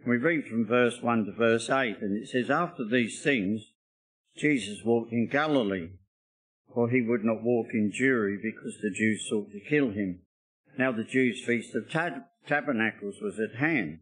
We 0.07 0.17
read 0.17 0.47
from 0.47 0.67
verse 0.67 1.01
1 1.01 1.27
to 1.27 1.33
verse 1.33 1.71
8, 1.71 1.99
and 2.01 2.17
it 2.17 2.29
says, 2.29 2.51
After 2.51 2.85
these 2.85 3.23
things, 3.23 3.63
Jesus 4.37 4.85
walked 4.85 5.13
in 5.13 5.29
Galilee, 5.29 5.91
for 6.75 6.91
he 6.91 7.03
would 7.03 7.25
not 7.25 7.43
walk 7.43 7.69
in 7.73 7.93
Jewry 7.93 8.37
because 8.43 8.79
the 8.83 8.91
Jews 8.91 9.27
sought 9.29 9.53
to 9.53 9.61
kill 9.61 9.91
him. 9.91 10.21
Now 10.77 10.91
the 10.91 11.05
Jews' 11.05 11.45
Feast 11.45 11.75
of 11.75 11.89
Tab- 11.89 12.25
Tabernacles 12.49 13.21
was 13.23 13.39
at 13.39 13.61
hand. 13.61 14.01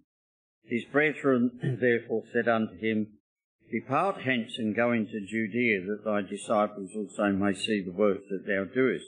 His 0.65 0.85
brethren 0.85 1.51
therefore 1.81 2.25
said 2.33 2.49
unto 2.49 2.79
him, 2.79 3.19
Depart 3.73 4.21
hence 4.21 4.59
and 4.59 4.77
go 4.77 4.93
into 4.93 5.19
Judea, 5.27 5.81
that 5.87 6.05
thy 6.05 6.21
disciples 6.21 6.91
also 6.95 7.33
may 7.33 7.55
see 7.55 7.83
the 7.83 7.91
works 7.91 8.25
that 8.29 8.47
thou 8.47 8.65
doest. 8.65 9.07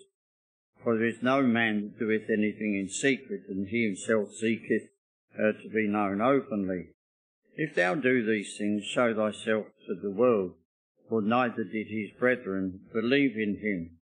For 0.82 0.96
there 0.96 1.06
is 1.06 1.22
no 1.22 1.42
man 1.42 1.82
that 1.82 1.98
doeth 1.98 2.30
anything 2.30 2.74
in 2.74 2.88
secret, 2.88 3.42
and 3.46 3.68
he 3.68 3.84
himself 3.84 4.32
seeketh 4.32 4.88
uh, 5.34 5.52
to 5.52 5.68
be 5.68 5.86
known 5.86 6.22
openly. 6.22 6.88
If 7.56 7.74
thou 7.74 7.94
do 7.94 8.24
these 8.24 8.56
things, 8.56 8.84
show 8.84 9.14
thyself 9.14 9.66
to 9.86 9.94
the 9.94 10.10
world, 10.10 10.54
for 11.10 11.20
neither 11.20 11.64
did 11.64 11.88
his 11.88 12.10
brethren 12.18 12.80
believe 12.90 13.36
in 13.36 13.58
him. 13.60 13.98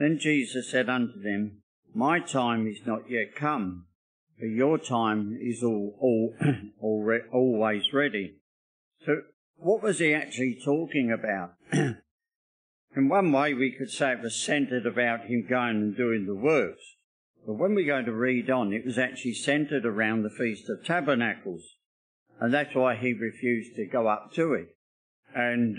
Then 0.00 0.18
Jesus 0.18 0.70
said 0.70 0.88
unto 0.88 1.20
them, 1.20 1.62
My 1.94 2.18
time 2.18 2.66
is 2.66 2.80
not 2.86 3.10
yet 3.10 3.34
come, 3.34 3.86
but 4.38 4.46
your 4.46 4.78
time 4.78 5.38
is 5.38 5.62
all, 5.62 5.96
all, 6.00 6.34
all 6.80 7.20
always 7.30 7.92
ready. 7.92 8.36
So, 9.04 9.22
what 9.56 9.82
was 9.82 9.98
he 9.98 10.14
actually 10.14 10.60
talking 10.64 11.10
about? 11.10 11.54
In 11.72 13.08
one 13.08 13.30
way, 13.32 13.52
we 13.52 13.72
could 13.72 13.90
say 13.90 14.12
it 14.12 14.22
was 14.22 14.34
centered 14.34 14.86
about 14.86 15.26
him 15.26 15.46
going 15.48 15.76
and 15.76 15.96
doing 15.96 16.26
the 16.26 16.34
works. 16.34 16.96
But 17.46 17.54
when 17.54 17.74
we 17.74 17.84
go 17.84 18.02
to 18.02 18.12
read 18.12 18.50
on, 18.50 18.72
it 18.72 18.84
was 18.84 18.98
actually 18.98 19.34
centered 19.34 19.84
around 19.84 20.22
the 20.22 20.30
Feast 20.30 20.68
of 20.70 20.84
Tabernacles. 20.84 21.76
And 22.40 22.52
that's 22.52 22.74
why 22.74 22.96
he 22.96 23.12
refused 23.12 23.76
to 23.76 23.86
go 23.86 24.08
up 24.08 24.32
to 24.34 24.54
it. 24.54 24.76
And 25.34 25.76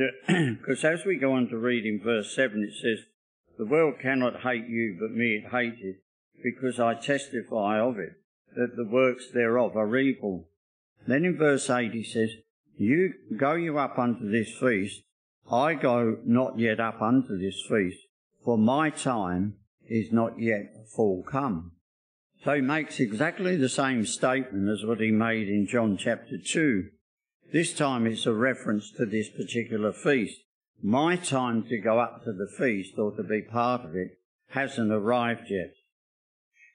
because 0.60 0.84
uh, 0.84 0.88
as 0.94 1.06
we 1.06 1.18
go 1.18 1.34
on 1.34 1.50
to 1.50 1.58
read 1.58 1.86
in 1.86 2.00
verse 2.04 2.36
7, 2.36 2.64
it 2.64 2.74
says, 2.74 3.06
The 3.58 3.66
world 3.66 3.96
cannot 4.00 4.42
hate 4.42 4.68
you, 4.68 4.98
but 5.00 5.12
me 5.12 5.42
it 5.44 5.52
hated, 5.52 5.96
because 6.44 6.80
I 6.80 6.94
testify 6.94 7.80
of 7.80 7.98
it 7.98 8.14
that 8.56 8.76
the 8.76 8.86
works 8.86 9.32
thereof 9.34 9.76
are 9.76 9.98
evil. 9.98 10.48
Then 11.08 11.26
in 11.26 11.38
verse 11.38 11.70
8 11.70 11.92
he 11.92 12.04
says, 12.04 12.30
You 12.78 13.14
go 13.36 13.54
you 13.54 13.80
up 13.80 13.98
unto 13.98 14.30
this 14.30 14.54
feast, 14.54 15.02
I 15.52 15.74
go 15.74 16.18
not 16.26 16.60
yet 16.60 16.80
up 16.80 17.02
unto 17.02 17.38
this 17.38 17.62
feast, 17.68 17.98
for 18.46 18.58
my 18.58 18.92
time 18.92 19.56
is 19.90 20.12
not 20.12 20.40
yet 20.40 20.88
full 20.96 21.24
come. 21.24 21.72
So 22.44 22.54
he 22.54 22.62
makes 22.62 23.00
exactly 23.00 23.56
the 23.58 23.70
same 23.70 24.06
statement 24.06 24.70
as 24.70 24.86
what 24.86 25.00
he 25.00 25.12
made 25.12 25.50
in 25.50 25.66
John 25.68 25.98
chapter 25.98 26.38
2. 26.38 26.90
This 27.52 27.74
time 27.74 28.06
it's 28.06 28.26
a 28.26 28.34
reference 28.34 28.92
to 28.92 29.06
this 29.06 29.30
particular 29.30 29.92
feast. 29.92 30.42
My 30.82 31.16
time 31.16 31.64
to 31.64 31.80
go 31.80 32.00
up 32.00 32.24
to 32.26 32.34
the 32.34 32.48
feast 32.48 32.94
or 33.00 33.12
to 33.16 33.24
be 33.24 33.42
part 33.42 33.84
of 33.84 33.96
it 33.96 34.20
hasn't 34.50 34.92
arrived 34.92 35.50
yet. 35.50 35.74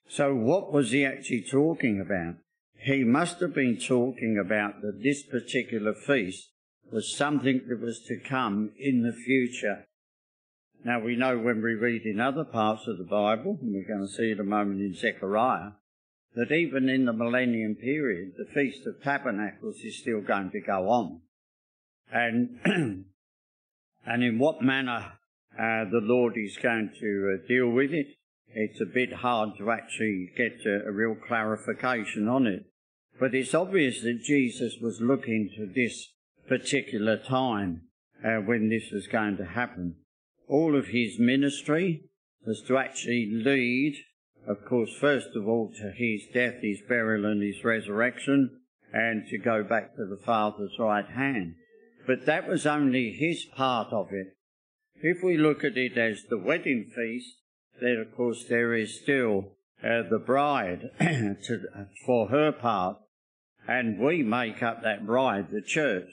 So 0.08 0.34
what 0.34 0.72
was 0.72 0.90
he 0.90 1.04
actually 1.04 1.42
talking 1.48 2.00
about? 2.00 2.41
He 2.82 3.04
must 3.04 3.38
have 3.38 3.54
been 3.54 3.76
talking 3.76 4.42
about 4.44 4.82
that 4.82 5.04
this 5.04 5.22
particular 5.22 5.94
feast 5.94 6.50
was 6.90 7.16
something 7.16 7.62
that 7.68 7.80
was 7.80 8.00
to 8.08 8.18
come 8.18 8.72
in 8.76 9.02
the 9.02 9.12
future. 9.12 9.86
Now 10.84 10.98
we 10.98 11.14
know 11.14 11.38
when 11.38 11.62
we 11.62 11.74
read 11.74 12.02
in 12.02 12.18
other 12.18 12.42
parts 12.42 12.88
of 12.88 12.98
the 12.98 13.04
Bible, 13.04 13.56
and 13.62 13.72
we're 13.72 13.86
going 13.86 14.04
to 14.04 14.12
see 14.12 14.32
it 14.32 14.40
a 14.40 14.44
moment 14.44 14.80
in 14.80 14.94
Zechariah, 14.94 15.74
that 16.34 16.50
even 16.50 16.88
in 16.88 17.04
the 17.04 17.12
millennium 17.12 17.76
period, 17.76 18.32
the 18.36 18.52
Feast 18.52 18.84
of 18.84 19.00
Tabernacles 19.00 19.76
is 19.84 20.00
still 20.00 20.20
going 20.20 20.50
to 20.50 20.60
go 20.60 20.88
on. 20.88 21.20
And, 22.12 22.58
and 24.04 24.24
in 24.24 24.40
what 24.40 24.60
manner 24.60 25.12
uh, 25.56 25.84
the 25.84 26.00
Lord 26.02 26.34
is 26.36 26.58
going 26.60 26.90
to 26.98 27.38
uh, 27.38 27.46
deal 27.46 27.68
with 27.68 27.92
it, 27.92 28.08
it's 28.48 28.80
a 28.80 28.92
bit 28.92 29.12
hard 29.12 29.50
to 29.58 29.70
actually 29.70 30.32
get 30.36 30.66
a, 30.66 30.88
a 30.88 30.90
real 30.90 31.14
clarification 31.14 32.26
on 32.26 32.48
it. 32.48 32.64
But 33.18 33.34
it's 33.34 33.54
obvious 33.54 34.02
that 34.02 34.22
Jesus 34.22 34.76
was 34.80 35.00
looking 35.00 35.50
to 35.56 35.66
this 35.66 36.08
particular 36.48 37.16
time 37.16 37.82
uh, 38.24 38.38
when 38.38 38.68
this 38.68 38.90
was 38.92 39.06
going 39.06 39.36
to 39.36 39.44
happen. 39.44 39.96
All 40.48 40.76
of 40.76 40.88
his 40.88 41.18
ministry 41.18 42.04
was 42.44 42.62
to 42.62 42.76
actually 42.76 43.30
lead, 43.32 43.96
of 44.46 44.64
course, 44.64 44.94
first 44.94 45.36
of 45.36 45.46
all 45.46 45.72
to 45.78 45.92
his 45.92 46.22
death, 46.32 46.56
his 46.62 46.80
burial, 46.88 47.24
and 47.24 47.42
his 47.42 47.64
resurrection, 47.64 48.60
and 48.92 49.26
to 49.28 49.38
go 49.38 49.62
back 49.62 49.94
to 49.96 50.04
the 50.04 50.20
Father's 50.22 50.76
right 50.78 51.06
hand. 51.06 51.54
But 52.06 52.26
that 52.26 52.48
was 52.48 52.66
only 52.66 53.12
his 53.12 53.44
part 53.44 53.92
of 53.92 54.08
it. 54.12 54.36
If 54.96 55.22
we 55.22 55.36
look 55.36 55.64
at 55.64 55.76
it 55.76 55.96
as 55.96 56.24
the 56.28 56.38
wedding 56.38 56.90
feast, 56.94 57.36
then 57.80 57.96
of 57.96 58.14
course 58.16 58.44
there 58.44 58.74
is 58.74 59.00
still 59.00 59.56
uh, 59.82 60.02
the 60.08 60.18
bride 60.18 60.90
to, 61.00 61.60
for 62.06 62.28
her 62.28 62.52
part, 62.52 62.98
and 63.66 63.98
we 63.98 64.22
make 64.22 64.62
up 64.62 64.82
that 64.82 65.06
bride, 65.06 65.48
the 65.50 65.62
church, 65.62 66.10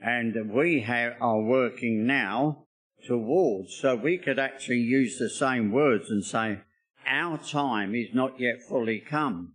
and 0.00 0.52
we 0.52 0.80
have, 0.80 1.14
are 1.20 1.40
working 1.40 2.06
now 2.06 2.64
towards. 3.06 3.74
So 3.80 3.94
we 3.94 4.18
could 4.18 4.38
actually 4.38 4.80
use 4.80 5.18
the 5.18 5.30
same 5.30 5.72
words 5.72 6.10
and 6.10 6.24
say, 6.24 6.60
our 7.06 7.38
time 7.38 7.94
is 7.94 8.08
not 8.12 8.38
yet 8.38 8.56
fully 8.68 9.00
come. 9.00 9.54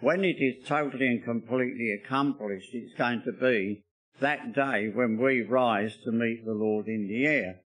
When 0.00 0.24
it 0.24 0.36
is 0.40 0.66
totally 0.66 1.06
and 1.06 1.24
completely 1.24 1.92
accomplished, 1.92 2.70
it's 2.72 2.94
going 2.94 3.22
to 3.22 3.32
be 3.32 3.84
that 4.20 4.54
day 4.54 4.90
when 4.92 5.16
we 5.16 5.42
rise 5.42 5.96
to 6.04 6.12
meet 6.12 6.44
the 6.44 6.52
Lord 6.54 6.86
in 6.88 7.08
the 7.08 7.26
air. 7.26 7.60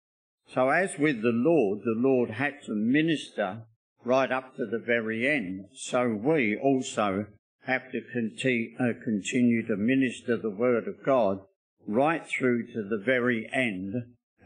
So 0.52 0.68
as 0.68 0.98
with 0.98 1.22
the 1.22 1.32
Lord, 1.32 1.80
the 1.84 1.94
Lord 1.96 2.30
had 2.30 2.62
to 2.66 2.72
minister 2.74 3.62
right 4.04 4.30
up 4.30 4.56
to 4.56 4.66
the 4.66 4.78
very 4.78 5.28
end. 5.28 5.66
So 5.74 6.08
we 6.08 6.56
also 6.56 7.26
have 7.66 7.90
to 7.92 8.00
conti- 8.12 8.74
uh, 8.78 8.92
continue 9.02 9.66
to 9.66 9.76
minister 9.76 10.36
the 10.36 10.50
Word 10.50 10.86
of 10.86 11.04
God 11.04 11.40
right 11.86 12.26
through 12.26 12.66
to 12.72 12.82
the 12.82 13.02
very 13.02 13.48
end 13.52 13.94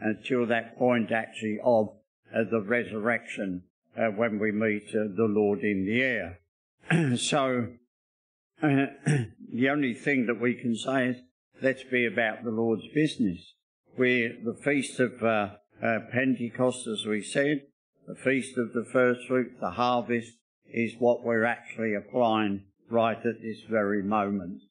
until 0.00 0.46
that 0.46 0.78
point 0.78 1.10
actually 1.10 1.58
of 1.62 1.88
uh, 2.34 2.44
the 2.50 2.60
resurrection 2.60 3.62
uh, 3.96 4.06
when 4.06 4.38
we 4.38 4.52
meet 4.52 4.88
uh, 4.90 5.08
the 5.16 5.26
Lord 5.28 5.60
in 5.60 5.84
the 5.84 6.02
air. 6.02 6.40
so 7.16 7.68
the 8.60 9.68
only 9.70 9.94
thing 9.94 10.26
that 10.26 10.40
we 10.40 10.54
can 10.54 10.76
say 10.76 11.08
is 11.08 11.16
let's 11.60 11.84
be 11.84 12.06
about 12.06 12.44
the 12.44 12.50
Lord's 12.50 12.86
business. 12.94 13.54
We're 13.96 14.36
the 14.44 14.56
feast 14.62 15.00
of 15.00 15.22
uh, 15.22 15.50
uh, 15.82 15.98
Pentecost, 16.12 16.86
as 16.86 17.04
we 17.04 17.22
said, 17.22 17.62
the 18.08 18.14
feast 18.14 18.56
of 18.56 18.72
the 18.72 18.84
first 18.90 19.28
fruit, 19.28 19.52
the 19.60 19.70
harvest, 19.70 20.32
is 20.72 20.94
what 20.98 21.24
we're 21.24 21.44
actually 21.44 21.94
applying 21.94 22.64
right 22.90 23.18
at 23.18 23.42
this 23.42 23.60
very 23.68 24.02
moment. 24.02 24.62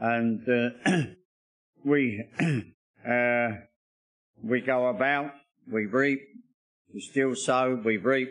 And 0.00 0.40
uh, 0.48 1.02
we 1.84 2.24
uh, 3.08 3.48
we 4.42 4.60
go 4.62 4.86
about, 4.88 5.32
we 5.70 5.84
reap, 5.84 6.20
we 6.94 7.00
still 7.00 7.34
sow, 7.34 7.80
we 7.84 7.98
reap, 7.98 8.30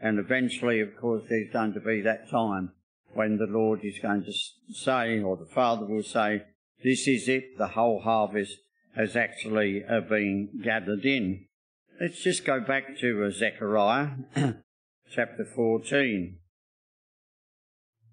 and 0.00 0.18
eventually, 0.18 0.80
of 0.80 0.96
course, 0.96 1.24
there's 1.28 1.52
going 1.52 1.72
to 1.74 1.80
be 1.80 2.02
that 2.02 2.30
time 2.30 2.72
when 3.14 3.38
the 3.38 3.46
Lord 3.46 3.80
is 3.82 3.98
going 3.98 4.24
to 4.24 4.32
say, 4.72 5.20
or 5.20 5.36
the 5.36 5.46
Father 5.46 5.86
will 5.86 6.02
say, 6.02 6.42
this 6.84 7.08
is 7.08 7.28
it, 7.28 7.58
the 7.58 7.68
whole 7.68 8.00
harvest 8.00 8.58
has 8.94 9.16
actually 9.16 9.82
uh, 9.84 10.00
been 10.00 10.60
gathered 10.62 11.04
in. 11.04 11.46
Let's 11.98 12.22
just 12.22 12.44
go 12.44 12.60
back 12.60 12.98
to 12.98 13.24
uh, 13.24 13.30
Zechariah 13.30 14.08
chapter 15.10 15.46
14. 15.54 16.36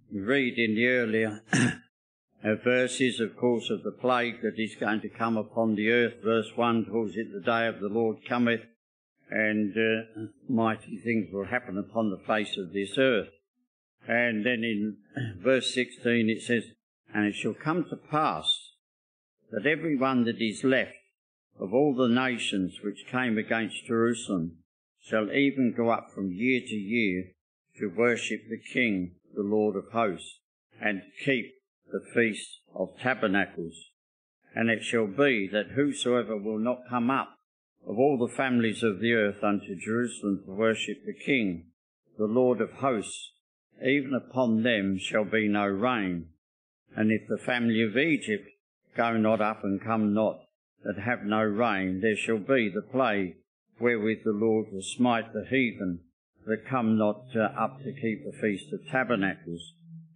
We 0.09 0.19
read 0.21 0.57
in 0.57 0.75
the 0.75 0.87
earlier 0.87 1.41
uh, 1.53 2.55
verses, 2.63 3.19
of 3.19 3.35
course, 3.35 3.69
of 3.69 3.83
the 3.83 3.91
plague 3.91 4.41
that 4.41 4.57
is 4.57 4.77
going 4.79 5.01
to 5.01 5.09
come 5.09 5.35
upon 5.35 5.75
the 5.75 5.91
earth. 5.91 6.13
Verse 6.23 6.49
1 6.55 6.85
calls 6.85 7.17
it 7.17 7.33
the 7.33 7.41
day 7.41 7.67
of 7.67 7.81
the 7.81 7.89
Lord 7.89 8.19
cometh, 8.25 8.61
and 9.29 9.75
uh, 9.75 10.27
mighty 10.47 11.01
things 11.03 11.27
will 11.33 11.47
happen 11.47 11.77
upon 11.77 12.09
the 12.09 12.23
face 12.25 12.57
of 12.57 12.71
this 12.71 12.97
earth. 12.97 13.31
And 14.07 14.45
then 14.45 14.63
in 14.63 14.97
verse 15.43 15.73
16 15.73 16.29
it 16.29 16.41
says, 16.41 16.63
And 17.13 17.25
it 17.25 17.35
shall 17.35 17.53
come 17.53 17.83
to 17.89 17.97
pass 17.97 18.75
that 19.51 19.67
every 19.67 19.97
one 19.97 20.23
that 20.23 20.41
is 20.41 20.63
left 20.63 20.93
of 21.59 21.73
all 21.73 21.95
the 21.95 22.07
nations 22.07 22.79
which 22.83 23.07
came 23.09 23.37
against 23.37 23.85
Jerusalem 23.85 24.57
shall 25.01 25.31
even 25.31 25.73
go 25.75 25.89
up 25.89 26.09
from 26.13 26.31
year 26.31 26.61
to 26.61 26.75
year 26.75 27.31
to 27.79 27.87
worship 27.87 28.41
the 28.49 28.61
King, 28.73 29.15
the 29.35 29.43
Lord 29.43 29.75
of 29.75 29.91
hosts, 29.91 30.39
and 30.81 31.01
keep 31.23 31.53
the 31.91 32.01
feast 32.13 32.59
of 32.75 32.97
tabernacles. 32.99 33.75
And 34.55 34.69
it 34.69 34.83
shall 34.83 35.07
be 35.07 35.49
that 35.51 35.71
whosoever 35.75 36.37
will 36.37 36.59
not 36.59 36.89
come 36.89 37.09
up 37.09 37.35
of 37.87 37.97
all 37.97 38.17
the 38.17 38.33
families 38.33 38.83
of 38.83 38.99
the 38.99 39.13
earth 39.13 39.43
unto 39.43 39.75
Jerusalem 39.75 40.43
to 40.45 40.51
worship 40.51 41.05
the 41.05 41.13
King, 41.13 41.65
the 42.17 42.25
Lord 42.25 42.61
of 42.61 42.71
hosts, 42.73 43.31
even 43.85 44.13
upon 44.13 44.63
them 44.63 44.97
shall 44.99 45.25
be 45.25 45.47
no 45.47 45.65
rain. 45.65 46.29
And 46.95 47.11
if 47.11 47.27
the 47.27 47.43
family 47.43 47.81
of 47.81 47.97
Egypt 47.97 48.47
go 48.95 49.17
not 49.17 49.41
up 49.41 49.63
and 49.63 49.83
come 49.83 50.13
not, 50.13 50.42
that 50.83 50.97
have 50.99 51.23
no 51.23 51.41
rain, 51.41 52.01
there 52.01 52.15
shall 52.15 52.37
be 52.37 52.69
the 52.69 52.81
plague 52.81 53.35
wherewith 53.79 54.19
the 54.23 54.31
Lord 54.31 54.67
will 54.71 54.81
smite 54.81 55.33
the 55.33 55.45
heathen 55.49 55.99
that 56.45 56.67
come 56.67 56.97
not 56.97 57.23
uh, 57.35 57.39
up 57.57 57.79
to 57.83 57.93
keep 57.93 58.23
the 58.23 58.37
feast 58.39 58.71
of 58.73 58.87
tabernacles. 58.89 59.73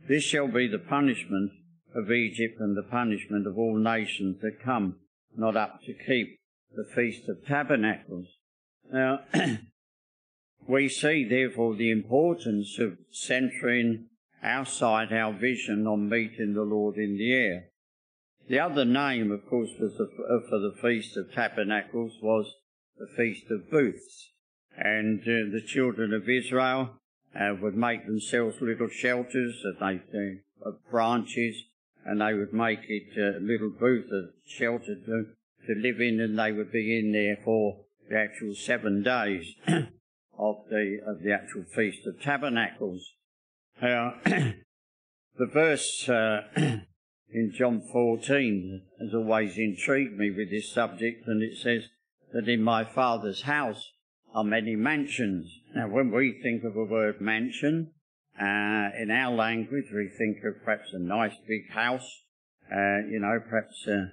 This 0.08 0.24
shall 0.24 0.48
be 0.48 0.68
the 0.68 0.80
punishment 0.80 1.52
of 1.96 2.12
Egypt 2.12 2.60
and 2.60 2.76
the 2.76 2.84
punishment 2.84 3.48
of 3.48 3.58
all 3.58 3.78
nations 3.78 4.42
that 4.42 4.62
come 4.64 4.96
not 5.36 5.56
up 5.56 5.82
to 5.86 5.94
keep 5.94 6.38
the 6.76 6.86
feast 6.96 7.28
of 7.30 7.46
tabernacles. 7.46 8.28
Now, 8.92 9.22
we 10.68 10.90
see 10.90 11.24
therefore 11.24 11.76
the 11.76 11.92
importance 11.92 12.78
of 12.80 12.98
centering 13.12 14.08
our 14.44 14.66
sight, 14.66 15.12
our 15.12 15.34
vision 15.34 15.88
on 15.88 16.10
meeting 16.10 16.54
the 16.54 16.62
Lord 16.62 16.98
in 16.98 17.18
the 17.18 17.34
air. 17.34 17.66
The 18.48 18.60
other 18.60 18.86
name, 18.86 19.32
of 19.32 19.46
course, 19.50 19.72
for 19.78 19.88
the, 19.88 20.04
uh, 20.06 20.50
for 20.50 20.60
the 20.60 20.74
Feast 20.82 21.18
of 21.18 21.34
Tabernacles 21.34 22.14
was 22.22 22.54
the 22.98 23.08
Feast 23.18 23.52
of 23.52 23.70
Booths. 23.70 24.32
And 24.78 25.20
uh, 25.22 25.52
the 25.52 25.64
children 25.66 26.14
of 26.14 26.30
Israel 26.30 26.92
uh, 27.38 27.56
would 27.62 27.76
make 27.76 28.06
themselves 28.06 28.62
little 28.62 28.88
shelters 28.88 29.62
that 29.64 29.80
they, 29.80 30.40
uh, 30.66 30.70
of 30.70 30.76
branches, 30.90 31.66
and 32.06 32.22
they 32.22 32.34
would 32.34 32.54
make 32.54 32.80
it 32.88 33.18
a 33.18 33.40
little 33.40 33.70
booth, 33.70 34.10
a 34.12 34.30
shelter 34.46 34.96
to, 34.96 35.26
to 35.68 35.74
live 35.76 36.00
in, 36.00 36.22
and 36.22 36.40
they 36.40 36.54
would 36.54 36.72
be 36.72 36.98
in 36.98 37.12
there 37.12 37.38
for 37.44 37.82
the 38.10 38.18
actual 38.18 38.56
seven 38.56 39.04
days 39.04 39.56
of 40.38 40.56
the 40.70 41.00
of 41.06 41.22
the 41.22 41.34
actual 41.34 41.64
Feast 41.76 42.08
of 42.08 42.22
Tabernacles. 42.22 43.12
Uh, 43.82 44.12
the 45.38 45.46
verse 45.52 46.08
uh, 46.08 46.44
in 47.30 47.52
John 47.52 47.82
14 47.82 48.82
has 49.00 49.14
always 49.14 49.58
intrigued 49.58 50.18
me 50.18 50.32
with 50.32 50.50
this 50.50 50.72
subject, 50.72 51.28
and 51.28 51.44
it 51.44 51.58
says 51.58 51.90
that 52.34 52.48
in 52.48 52.62
my 52.62 52.84
Father's 52.84 53.42
house 53.42 53.92
are 54.34 54.44
many 54.44 54.76
mansions. 54.76 55.52
Now, 55.76 55.88
when 55.90 56.12
we 56.12 56.40
think 56.42 56.64
of 56.64 56.74
the 56.74 56.86
word 56.86 57.20
mansion, 57.20 57.92
uh, 58.40 58.90
in 59.00 59.10
our 59.12 59.34
language, 59.34 59.86
we 59.94 60.10
think 60.18 60.38
of 60.44 60.64
perhaps 60.64 60.94
a 60.94 61.00
nice 61.00 61.36
big 61.48 61.72
house, 61.72 62.22
uh, 62.72 63.00
you 63.10 63.20
know, 63.20 63.40
perhaps 63.50 63.88
uh, 63.88 64.08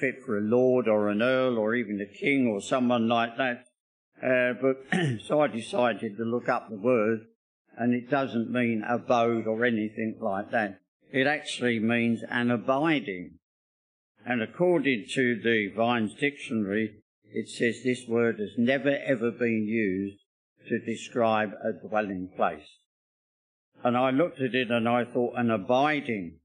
fit 0.00 0.16
for 0.24 0.36
a 0.36 0.42
lord 0.42 0.88
or 0.88 1.08
an 1.08 1.22
earl 1.22 1.58
or 1.58 1.74
even 1.74 2.00
a 2.00 2.18
king 2.18 2.48
or 2.48 2.60
someone 2.60 3.08
like 3.08 3.36
that. 3.36 3.64
Uh, 4.22 4.54
but 4.60 4.98
so 5.26 5.40
I 5.40 5.46
decided 5.46 6.16
to 6.16 6.24
look 6.24 6.48
up 6.48 6.68
the 6.68 6.76
word, 6.76 7.20
and 7.76 7.94
it 7.94 8.10
doesn't 8.10 8.50
mean 8.50 8.82
abode 8.86 9.46
or 9.46 9.64
anything 9.64 10.18
like 10.20 10.50
that. 10.50 10.80
It 11.10 11.26
actually 11.26 11.78
means 11.78 12.22
an 12.28 12.50
abiding. 12.50 13.38
And 14.26 14.42
according 14.42 15.06
to 15.14 15.40
the 15.42 15.72
Vine's 15.74 16.14
dictionary, 16.14 17.02
it 17.24 17.48
says 17.48 17.82
this 17.82 18.06
word 18.06 18.38
has 18.38 18.52
never 18.58 18.94
ever 19.06 19.30
been 19.30 19.66
used 19.66 20.18
to 20.68 20.78
describe 20.78 21.52
a 21.64 21.72
dwelling 21.72 22.28
place. 22.36 22.68
And 23.82 23.96
I 23.96 24.10
looked 24.10 24.40
at 24.40 24.54
it 24.54 24.70
and 24.70 24.88
I 24.88 25.04
thought, 25.04 25.34
an 25.36 25.50
abiding. 25.50 26.40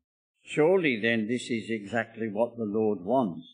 Surely 0.45 0.99
then 1.01 1.27
this 1.27 1.49
is 1.49 1.69
exactly 1.69 2.29
what 2.29 2.57
the 2.57 2.65
Lord 2.65 3.01
wants. 3.01 3.45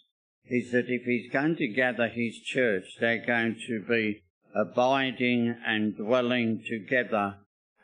Is 0.46 0.72
that 0.72 0.90
if 0.90 1.04
He's 1.04 1.32
going 1.32 1.56
to 1.56 1.68
gather 1.68 2.08
His 2.08 2.38
church, 2.40 2.84
they're 3.00 3.26
going 3.26 3.56
to 3.68 3.84
be 3.88 4.24
abiding 4.54 5.56
and 5.66 5.96
dwelling 5.96 6.64
together 6.68 7.38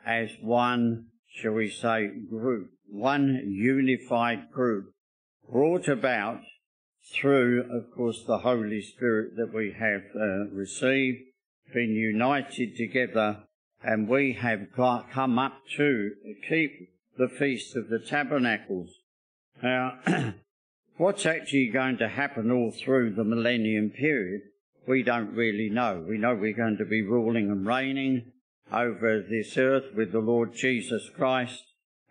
as 0.04 0.30
one, 0.40 1.06
shall 1.28 1.52
we 1.52 1.70
say, 1.70 2.08
group 2.28 2.70
one 2.90 3.42
unified 3.46 4.50
group 4.50 4.92
brought 5.50 5.88
about 5.88 6.40
through, 7.12 7.64
of 7.70 7.94
course, 7.94 8.24
the 8.26 8.38
Holy 8.38 8.82
Spirit 8.82 9.36
that 9.36 9.54
we 9.54 9.72
have 9.78 10.02
uh, 10.14 10.48
received, 10.52 11.18
been 11.72 11.90
united 11.90 12.76
together, 12.76 13.44
and 13.82 14.08
we 14.08 14.32
have 14.32 14.72
got, 14.72 15.10
come 15.10 15.38
up 15.38 15.62
to 15.76 16.12
keep 16.48 16.90
the 17.16 17.28
Feast 17.28 17.76
of 17.76 17.88
the 17.88 17.98
Tabernacles. 17.98 18.90
Now, 19.62 19.98
what's 20.96 21.26
actually 21.26 21.68
going 21.68 21.98
to 21.98 22.08
happen 22.08 22.50
all 22.50 22.72
through 22.72 23.14
the 23.14 23.24
millennium 23.24 23.90
period, 23.90 24.42
we 24.86 25.02
don't 25.02 25.34
really 25.34 25.70
know. 25.70 26.04
We 26.06 26.18
know 26.18 26.34
we're 26.34 26.56
going 26.56 26.78
to 26.78 26.84
be 26.84 27.02
ruling 27.02 27.50
and 27.50 27.66
reigning 27.66 28.32
over 28.72 29.22
this 29.22 29.56
earth 29.56 29.94
with 29.94 30.12
the 30.12 30.20
Lord 30.20 30.54
Jesus 30.54 31.08
Christ, 31.14 31.62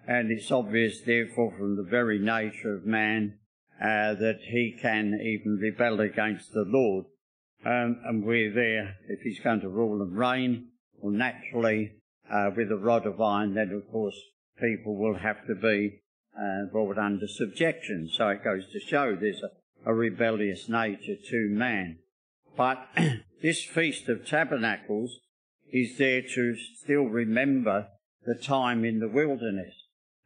and 0.07 0.31
it's 0.31 0.51
obvious, 0.51 1.01
therefore, 1.01 1.53
from 1.57 1.75
the 1.75 1.89
very 1.89 2.19
nature 2.19 2.75
of 2.75 2.85
man 2.85 3.39
uh, 3.81 4.13
that 4.15 4.39
he 4.41 4.77
can 4.79 5.19
even 5.21 5.57
rebel 5.61 5.99
against 5.99 6.53
the 6.53 6.65
Lord. 6.65 7.05
Um, 7.65 7.99
and 8.05 8.23
we're 8.23 8.53
there, 8.53 8.97
if 9.09 9.21
he's 9.21 9.39
going 9.39 9.61
to 9.61 9.69
rule 9.69 10.01
and 10.01 10.15
reign, 10.15 10.67
well, 10.99 11.11
naturally, 11.11 11.93
uh, 12.31 12.51
with 12.55 12.71
a 12.71 12.77
rod 12.77 13.05
of 13.05 13.19
iron, 13.19 13.55
then 13.55 13.71
of 13.71 13.91
course 13.91 14.15
people 14.61 14.95
will 14.95 15.17
have 15.17 15.45
to 15.47 15.55
be 15.55 16.01
uh, 16.39 16.65
brought 16.71 16.97
under 16.97 17.27
subjection. 17.27 18.09
So 18.11 18.29
it 18.29 18.43
goes 18.43 18.71
to 18.71 18.79
show 18.79 19.15
there's 19.15 19.41
a, 19.41 19.89
a 19.89 19.93
rebellious 19.93 20.69
nature 20.69 21.15
to 21.29 21.49
man. 21.49 21.99
But 22.55 22.87
this 23.41 23.63
Feast 23.63 24.09
of 24.09 24.25
Tabernacles 24.25 25.19
is 25.71 25.97
there 25.97 26.21
to 26.21 26.55
still 26.55 27.05
remember 27.05 27.87
the 28.25 28.35
time 28.35 28.85
in 28.85 28.99
the 28.99 29.09
wilderness. 29.09 29.73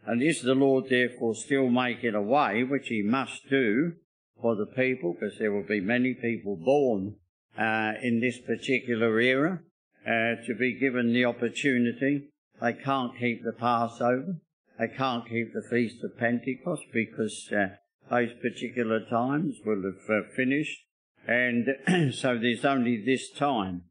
And 0.05 0.23
is 0.23 0.41
the 0.41 0.55
Lord 0.55 0.85
therefore 0.89 1.35
still 1.35 1.69
making 1.69 2.15
a 2.15 2.21
way, 2.21 2.63
which 2.63 2.87
he 2.87 3.01
must 3.01 3.49
do 3.49 3.93
for 4.41 4.55
the 4.55 4.65
people, 4.65 5.13
because 5.13 5.37
there 5.37 5.51
will 5.51 5.67
be 5.67 5.81
many 5.81 6.13
people 6.13 6.55
born 6.55 7.15
uh, 7.57 7.93
in 8.01 8.19
this 8.19 8.39
particular 8.39 9.19
era, 9.19 9.59
uh, 10.05 10.35
to 10.45 10.55
be 10.57 10.79
given 10.79 11.13
the 11.13 11.25
opportunity. 11.25 12.29
They 12.61 12.73
can't 12.73 13.17
keep 13.17 13.43
the 13.43 13.53
Passover. 13.53 14.37
They 14.79 14.87
can't 14.87 15.27
keep 15.27 15.53
the 15.53 15.67
Feast 15.69 16.03
of 16.03 16.17
Pentecost 16.17 16.83
because 16.93 17.49
uh, 17.51 17.75
those 18.09 18.31
particular 18.41 19.01
times 19.09 19.57
will 19.65 19.83
have 19.83 20.09
uh, 20.09 20.27
finished. 20.35 20.79
And 21.27 22.13
so 22.13 22.37
there's 22.37 22.65
only 22.65 23.03
this 23.03 23.29
time. 23.29 23.83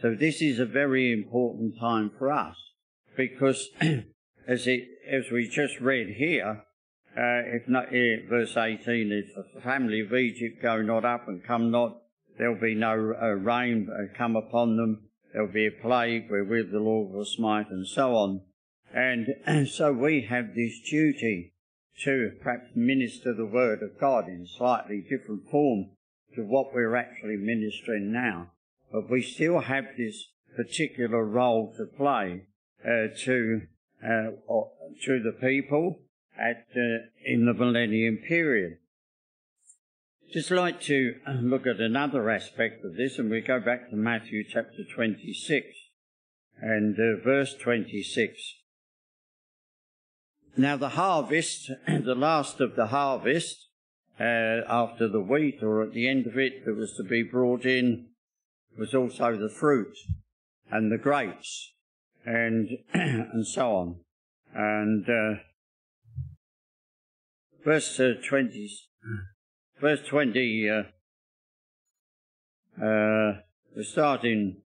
So 0.00 0.14
this 0.14 0.40
is 0.40 0.58
a 0.58 0.66
very 0.66 1.12
important 1.12 1.74
time 1.80 2.10
for 2.16 2.30
us 2.30 2.56
because 3.16 3.68
as 4.46 4.66
it 4.66 4.88
as 5.08 5.30
we 5.30 5.48
just 5.48 5.80
read 5.80 6.16
here, 6.16 6.62
uh, 7.16 7.42
if 7.46 7.68
not, 7.68 7.86
uh, 7.88 8.28
verse 8.28 8.56
18, 8.56 9.10
if 9.12 9.54
the 9.54 9.60
family 9.60 10.00
of 10.00 10.12
Egypt 10.12 10.60
go 10.62 10.82
not 10.82 11.04
up 11.04 11.28
and 11.28 11.44
come 11.44 11.70
not, 11.70 11.98
there'll 12.38 12.60
be 12.60 12.74
no 12.74 13.14
uh, 13.20 13.28
rain 13.28 13.88
uh, 13.90 14.16
come 14.16 14.36
upon 14.36 14.76
them. 14.76 15.08
there'll 15.32 15.52
be 15.52 15.66
a 15.66 15.82
plague 15.82 16.30
wherewith 16.30 16.70
the 16.70 16.80
Lord 16.80 17.12
will 17.12 17.24
smite, 17.24 17.70
and 17.70 17.86
so 17.86 18.14
on. 18.14 18.42
And, 18.92 19.28
and 19.46 19.68
so 19.78 19.92
we 19.92 20.22
have 20.28 20.54
this 20.54 20.80
duty 20.80 21.54
to 22.04 22.32
perhaps 22.42 22.70
minister 22.74 23.32
the 23.34 23.46
Word 23.46 23.82
of 23.82 23.98
God 23.98 24.28
in 24.28 24.46
slightly 24.46 25.00
different 25.08 25.48
form 25.50 25.90
to 26.34 26.42
what 26.42 26.74
we're 26.74 26.96
actually 26.96 27.36
ministering 27.36 28.12
now. 28.12 28.52
But 28.92 29.10
we 29.10 29.22
still 29.22 29.60
have 29.60 29.86
this 29.96 30.28
particular 30.54 31.24
role 31.24 31.74
to 31.76 31.86
play 31.86 32.42
uh, 32.84 33.08
to 33.24 33.62
to 34.02 35.22
the 35.22 35.36
people 35.40 36.00
at 36.38 36.66
uh, 36.76 37.06
in 37.24 37.46
the 37.46 37.54
millennium 37.54 38.18
period. 38.18 38.78
Just 40.32 40.50
like 40.50 40.80
to 40.82 41.14
uh, 41.26 41.32
look 41.32 41.66
at 41.66 41.80
another 41.80 42.30
aspect 42.30 42.84
of 42.84 42.96
this, 42.96 43.18
and 43.18 43.30
we 43.30 43.40
go 43.40 43.60
back 43.60 43.90
to 43.90 43.96
Matthew 43.96 44.44
chapter 44.44 44.82
26 44.94 45.66
and 46.60 46.96
uh, 46.98 47.22
verse 47.22 47.54
26. 47.54 48.54
Now 50.56 50.76
the 50.76 50.90
harvest, 50.90 51.70
the 51.86 52.14
last 52.14 52.60
of 52.60 52.76
the 52.76 52.88
harvest, 52.88 53.68
uh, 54.18 54.62
after 54.68 55.06
the 55.08 55.20
wheat 55.20 55.62
or 55.62 55.82
at 55.82 55.92
the 55.92 56.08
end 56.08 56.26
of 56.26 56.38
it 56.38 56.64
that 56.64 56.74
was 56.74 56.94
to 56.94 57.04
be 57.04 57.22
brought 57.22 57.64
in, 57.64 58.08
was 58.78 58.94
also 58.94 59.36
the 59.36 59.50
fruit 59.50 59.94
and 60.70 60.90
the 60.90 60.98
grapes 60.98 61.72
and 62.26 62.68
and 62.92 63.46
so 63.46 63.72
on. 63.76 63.96
And 64.54 65.08
uh, 65.08 65.40
verse 67.64 67.98
uh, 68.00 68.14
20, 68.28 68.70
verse 69.80 70.00
20, 70.08 70.70
uh, 70.70 70.82
uh, 72.82 73.40
we're 73.74 73.82
starting, 73.82 74.62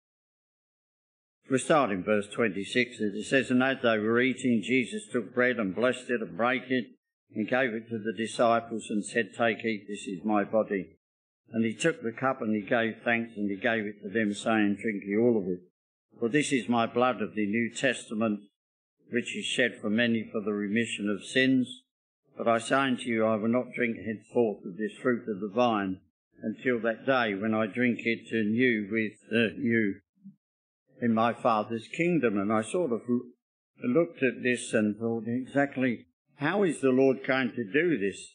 we're 1.51 1.59
starting 1.59 2.03
verse 2.03 2.27
26. 2.35 2.97
It 3.01 3.27
says, 3.27 3.51
And 3.51 3.63
as 3.63 3.79
they 3.83 3.99
were 3.99 4.21
eating, 4.21 4.63
Jesus 4.63 5.07
took 5.13 5.35
bread 5.35 5.57
and 5.57 5.75
blessed 5.75 6.11
it 6.11 6.21
and 6.21 6.37
brake 6.37 6.71
it 6.71 6.87
and 7.35 7.49
gave 7.49 7.75
it 7.75 7.89
to 7.91 7.99
the 7.99 8.13
disciples 8.17 8.87
and 8.91 9.05
said, 9.05 9.31
Take, 9.37 9.65
eat, 9.65 9.87
this 9.89 10.07
is 10.07 10.25
my 10.25 10.45
body. 10.45 10.97
And 11.53 11.65
he 11.65 11.75
took 11.75 12.03
the 12.03 12.13
cup 12.13 12.41
and 12.41 12.55
he 12.55 12.63
gave 12.63 12.97
thanks 13.05 13.37
and 13.37 13.51
he 13.51 13.57
gave 13.57 13.85
it 13.85 14.03
to 14.03 14.09
them, 14.09 14.35
saying, 14.35 14.79
Drink 14.81 15.05
ye 15.07 15.17
all 15.17 15.39
of 15.39 15.45
it. 15.47 15.61
For 16.19 16.29
this 16.29 16.53
is 16.53 16.69
my 16.69 16.87
blood 16.87 17.21
of 17.21 17.35
the 17.35 17.47
New 17.47 17.71
Testament, 17.75 18.41
which 19.11 19.37
is 19.37 19.45
shed 19.45 19.79
for 19.81 19.91
many 19.91 20.29
for 20.31 20.41
the 20.41 20.53
remission 20.53 21.09
of 21.09 21.25
sins. 21.25 21.83
But 22.37 22.49
I 22.49 22.59
say 22.59 22.77
unto 22.77 23.05
you, 23.05 23.25
I 23.25 23.37
will 23.37 23.49
not 23.49 23.73
drink 23.75 23.97
henceforth 23.97 24.65
of 24.65 24.77
this 24.77 24.93
fruit 25.01 25.29
of 25.29 25.41
the 25.41 25.49
vine 25.49 26.01
until 26.43 26.81
that 26.81 27.07
day 27.07 27.35
when 27.35 27.55
I 27.55 27.67
drink 27.67 28.01
it 28.05 28.33
anew 28.33 28.89
with 28.91 29.13
uh, 29.33 29.55
you 29.57 30.01
in 31.01 31.15
my 31.15 31.33
Father's 31.33 31.89
kingdom. 31.89 32.39
And 32.39 32.53
I 32.53 32.63
sort 32.63 32.93
of 32.93 33.03
looked 33.83 34.23
at 34.23 34.43
this 34.43 34.73
and 34.73 34.97
thought, 34.97 35.25
exactly 35.27 36.07
how 36.37 36.63
is 36.65 36.81
the 36.81 36.91
Lord 36.91 37.19
going 37.27 37.53
to 37.53 37.65
do 37.65 37.99
this? 37.99 38.35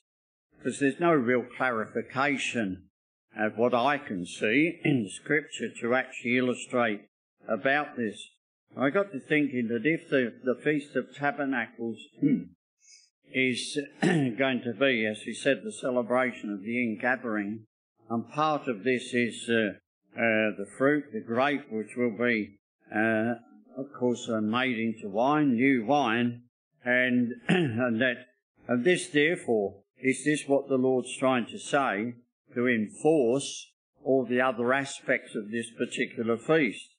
Because 0.57 0.79
there's 0.79 0.99
no 0.99 1.13
real 1.13 1.45
clarification 1.57 2.89
of 3.37 3.57
what 3.57 3.73
I 3.73 3.97
can 3.97 4.25
see 4.25 4.79
in 4.83 5.03
the 5.03 5.09
scripture 5.09 5.69
to 5.81 5.95
actually 5.95 6.37
illustrate 6.37 7.08
about 7.47 7.95
this. 7.95 8.29
I 8.77 8.89
got 8.89 9.11
to 9.11 9.19
thinking 9.19 9.67
that 9.69 9.85
if 9.85 10.09
the, 10.09 10.33
the 10.43 10.59
Feast 10.63 10.95
of 10.95 11.15
Tabernacles 11.15 11.97
is 13.33 13.79
going 14.01 14.61
to 14.63 14.73
be, 14.73 15.05
as 15.05 15.21
he 15.23 15.33
said, 15.33 15.61
the 15.63 15.71
celebration 15.71 16.53
of 16.53 16.61
the 16.61 16.81
ingathering, 16.81 17.65
and 18.09 18.29
part 18.29 18.67
of 18.67 18.83
this 18.83 19.13
is 19.13 19.49
uh, 19.49 19.73
uh, 20.15 20.55
the 20.57 20.67
fruit, 20.77 21.05
the 21.11 21.19
grape, 21.19 21.71
which 21.71 21.95
will 21.97 22.15
be, 22.17 22.57
uh, 22.93 23.35
of 23.77 23.91
course, 23.97 24.29
uh, 24.29 24.41
made 24.41 24.77
into 24.77 25.09
wine, 25.09 25.53
new 25.53 25.85
wine, 25.85 26.43
and, 26.83 27.33
and 27.47 28.01
that, 28.01 28.25
and 28.67 28.83
this 28.83 29.07
therefore, 29.07 29.81
is 30.01 30.23
this 30.23 30.47
what 30.47 30.69
the 30.69 30.77
Lord's 30.77 31.15
trying 31.17 31.47
to 31.47 31.59
say? 31.59 32.13
To 32.55 32.67
enforce 32.67 33.67
all 34.03 34.25
the 34.25 34.41
other 34.41 34.73
aspects 34.73 35.35
of 35.35 35.51
this 35.51 35.69
particular 35.77 36.37
feast 36.37 36.89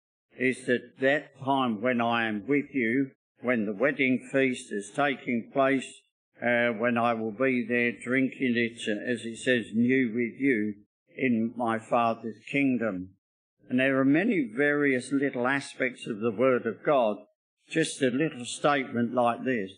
is 0.41 0.65
that 0.65 0.99
that 1.01 1.39
time 1.45 1.83
when 1.83 2.01
I 2.01 2.27
am 2.27 2.47
with 2.47 2.75
you, 2.75 3.11
when 3.43 3.67
the 3.67 3.75
wedding 3.75 4.27
feast 4.33 4.73
is 4.73 4.91
taking 4.91 5.51
place, 5.53 5.87
uh, 6.43 6.71
when 6.71 6.97
I 6.97 7.13
will 7.13 7.31
be 7.31 7.67
there 7.69 7.93
drinking 7.93 8.55
it, 8.57 8.81
as 8.89 9.27
it 9.27 9.37
says, 9.37 9.67
new 9.75 10.09
with 10.09 10.41
you 10.41 10.77
in 11.15 11.53
my 11.57 11.79
Father's 11.79 12.39
kingdom. 12.51 13.11
And 13.69 13.79
there 13.79 14.01
are 14.01 14.05
many 14.05 14.51
various 14.57 15.13
little 15.13 15.47
aspects 15.47 16.07
of 16.07 16.21
the 16.21 16.31
Word 16.31 16.65
of 16.65 16.83
God. 16.83 17.19
Just 17.69 18.01
a 18.01 18.09
little 18.09 18.47
statement 18.47 19.13
like 19.13 19.45
this, 19.45 19.73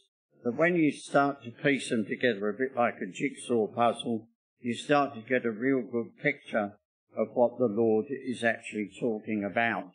that 0.44 0.54
when 0.54 0.76
you 0.76 0.92
start 0.92 1.42
to 1.42 1.50
piece 1.50 1.90
them 1.90 2.06
together 2.06 2.48
a 2.48 2.54
bit 2.54 2.76
like 2.76 2.98
a 3.02 3.12
jigsaw 3.12 3.66
puzzle, 3.66 4.28
you 4.60 4.74
start 4.74 5.14
to 5.14 5.20
get 5.20 5.44
a 5.44 5.50
real 5.50 5.82
good 5.82 6.16
picture 6.22 6.74
of 7.16 7.34
what 7.34 7.58
the 7.58 7.66
Lord 7.66 8.06
is 8.08 8.44
actually 8.44 8.92
talking 9.00 9.42
about 9.44 9.90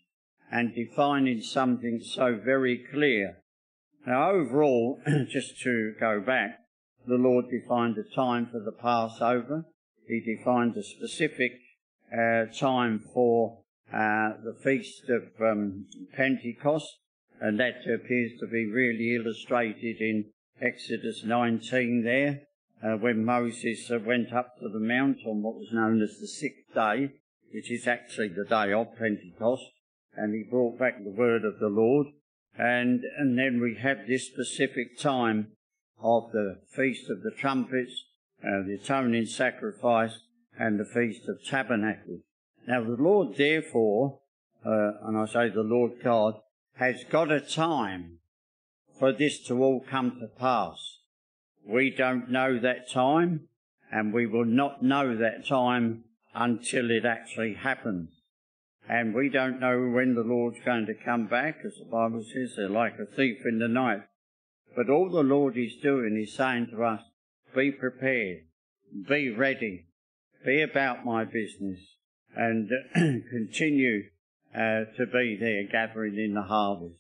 and 0.52 0.74
defining 0.74 1.42
something 1.42 2.02
so 2.02 2.40
very 2.44 2.78
clear. 2.92 3.38
Now, 4.06 4.32
overall, 4.32 5.00
just 5.30 5.60
to 5.62 5.94
go 6.00 6.22
back, 6.22 6.60
the 7.06 7.16
Lord 7.16 7.46
defined 7.50 7.98
a 7.98 8.16
time 8.16 8.48
for 8.52 8.60
the 8.60 8.72
Passover. 8.72 9.66
He 10.08 10.22
defined 10.22 10.78
a 10.78 10.84
specific 10.84 11.52
uh, 12.12 12.46
time 12.58 13.04
for 13.14 13.60
uh, 13.92 14.32
the 14.44 14.58
feast 14.64 15.10
of 15.10 15.24
um, 15.42 15.86
Pentecost, 16.14 16.88
and 17.42 17.60
that 17.60 17.82
appears 17.86 18.32
to 18.40 18.48
be 18.48 18.66
really 18.66 19.16
illustrated 19.16 19.98
in 20.00 20.26
Exodus 20.62 21.24
19 21.26 22.04
there, 22.04 22.42
uh, 22.84 22.98
when 22.98 23.26
Moses 23.26 23.92
uh, 23.92 24.00
went 24.00 24.34
up 24.34 24.56
to 24.60 24.70
the 24.70 24.80
mount 24.80 25.18
on 25.26 25.42
what 25.42 25.56
was 25.56 25.72
known 25.72 26.02
as 26.02 26.18
the 26.20 26.28
sixth 26.28 26.74
day, 26.74 27.12
which 27.54 27.70
is 27.70 27.88
actually 27.88 28.30
the 28.30 28.46
day 28.46 28.72
of 28.72 28.88
Pentecost 28.98 29.64
and 30.18 30.34
he 30.34 30.44
brought 30.44 30.80
back 30.80 31.04
the 31.04 31.12
word 31.12 31.46
of 31.46 31.60
the 31.60 31.70
Lord. 31.70 32.08
And, 32.58 33.04
and 33.18 33.38
then 33.38 33.62
we 33.62 33.78
have 33.82 34.08
this 34.08 34.26
specific 34.26 34.98
time 34.98 35.52
of 36.02 36.32
the 36.32 36.60
Feast 36.70 37.10
of 37.10 37.22
the 37.22 37.32
Trumpets, 37.32 38.06
uh, 38.44 38.66
the 38.66 38.80
atoning 38.82 39.28
sacrifice, 39.28 40.20
and 40.60 40.80
the 40.80 40.86
Feast 40.86 41.30
of 41.30 41.44
Tabernacles. 41.46 42.22
Now 42.68 42.84
the 42.84 43.02
Lord 43.02 43.38
therefore, 43.38 44.20
uh, 44.66 44.94
and 45.04 45.18
I 45.18 45.26
say 45.28 45.50
the 45.50 45.62
Lord 45.62 45.94
God, 46.04 46.40
has 46.76 47.04
got 47.04 47.32
a 47.32 47.40
time 47.40 48.20
for 49.00 49.14
this 49.14 49.40
to 49.48 49.64
all 49.64 49.86
come 49.88 50.20
to 50.20 50.28
pass. 50.28 50.98
We 51.66 51.92
don't 51.92 52.32
know 52.32 52.60
that 52.60 52.90
time, 52.90 53.48
and 53.92 54.14
we 54.14 54.26
will 54.26 54.46
not 54.46 54.82
know 54.82 55.16
that 55.16 55.46
time 55.46 56.06
until 56.34 56.90
it 56.92 57.06
actually 57.06 57.54
happens. 57.54 58.17
And 58.90 59.14
we 59.14 59.30
don't 59.30 59.60
know 59.60 59.90
when 59.90 60.16
the 60.16 60.22
Lord's 60.22 60.60
going 60.64 60.86
to 60.86 60.94
come 60.94 61.28
back, 61.28 61.58
as 61.66 61.74
the 61.78 61.86
Bible 61.86 62.24
says, 62.24 62.54
they're 62.56 62.70
like 62.70 62.94
a 63.00 63.06
thief 63.06 63.40
in 63.46 63.60
the 63.60 63.68
night. 63.68 64.02
But 64.76 64.90
all 64.90 65.10
the 65.10 65.24
Lord 65.24 65.58
is 65.58 65.76
doing 65.82 66.18
is 66.22 66.36
saying 66.36 66.68
to 66.72 66.84
us, 66.84 67.02
be 67.54 67.72
prepared, 67.72 68.44
be 69.10 69.30
ready, 69.30 69.88
be 70.46 70.62
about 70.62 71.06
my 71.06 71.26
business, 71.26 71.80
and 72.36 72.70
continue 72.94 74.04
uh, 74.56 74.86
to 74.96 75.06
be 75.12 75.38
there 75.40 75.64
gathering 75.64 76.18
in 76.18 76.34
the 76.34 76.44
harvest. 76.44 76.96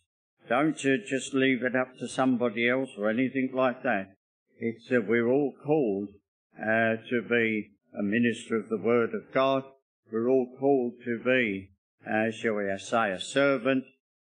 Don't 0.49 0.81
you 0.83 0.97
just 1.05 1.33
leave 1.33 1.63
it 1.63 1.75
up 1.75 1.97
to 1.99 2.07
somebody 2.07 2.69
else 2.69 2.89
or 2.97 3.09
anything 3.09 3.51
like 3.53 3.83
that. 3.83 4.15
It's 4.59 4.87
that 4.89 4.99
uh, 4.99 5.05
we're 5.07 5.29
all 5.29 5.53
called 5.65 6.09
uh, 6.59 6.95
to 7.09 7.21
be 7.29 7.71
a 7.97 8.03
minister 8.03 8.55
of 8.55 8.69
the 8.69 8.77
Word 8.77 9.13
of 9.13 9.33
God. 9.33 9.63
We're 10.11 10.29
all 10.29 10.55
called 10.59 10.93
to 11.05 11.19
be 11.23 11.69
uh, 12.07 12.31
shall 12.31 12.53
we 12.53 12.65
say, 12.77 13.11
a 13.11 13.19
servant, 13.19 13.83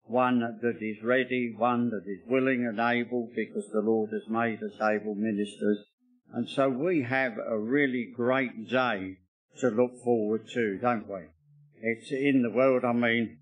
one 0.04 0.40
that 0.40 0.78
is 0.80 1.02
ready, 1.02 1.54
one 1.56 1.90
that 1.90 2.04
is 2.06 2.20
willing 2.26 2.66
and 2.66 2.80
able, 2.80 3.30
because 3.34 3.68
the 3.72 3.80
Lord 3.80 4.10
has 4.10 4.28
made 4.28 4.62
us 4.62 4.80
able 4.80 5.14
ministers. 5.14 5.84
And 6.32 6.48
so 6.48 6.68
we 6.68 7.02
have 7.02 7.32
a 7.38 7.58
really 7.58 8.12
great 8.14 8.68
day 8.68 9.18
to 9.60 9.68
look 9.68 10.02
forward 10.02 10.48
to, 10.54 10.78
don't 10.78 11.08
we? 11.08 11.20
It's 11.80 12.10
in 12.10 12.42
the 12.42 12.50
world, 12.50 12.84
I 12.84 12.92
mean, 12.92 13.38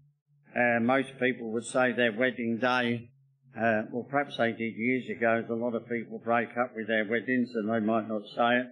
uh, 0.55 0.81
most 0.81 1.18
people 1.18 1.53
would 1.53 1.64
say 1.64 1.92
their 1.92 2.12
wedding 2.12 2.59
day, 2.61 3.11
uh, 3.57 3.83
well, 3.90 4.07
perhaps 4.09 4.37
they 4.37 4.53
did 4.53 4.75
years 4.77 5.09
ago. 5.09 5.44
A 5.49 5.53
lot 5.55 5.75
of 5.75 5.88
people 5.88 6.18
break 6.18 6.51
up 6.59 6.77
with 6.77 6.88
their 6.88 7.07
weddings 7.09 7.51
and 7.55 7.70
they 7.70 7.81
might 7.81 8.09
not 8.09 8.22
say 8.35 8.59
it. 8.59 8.66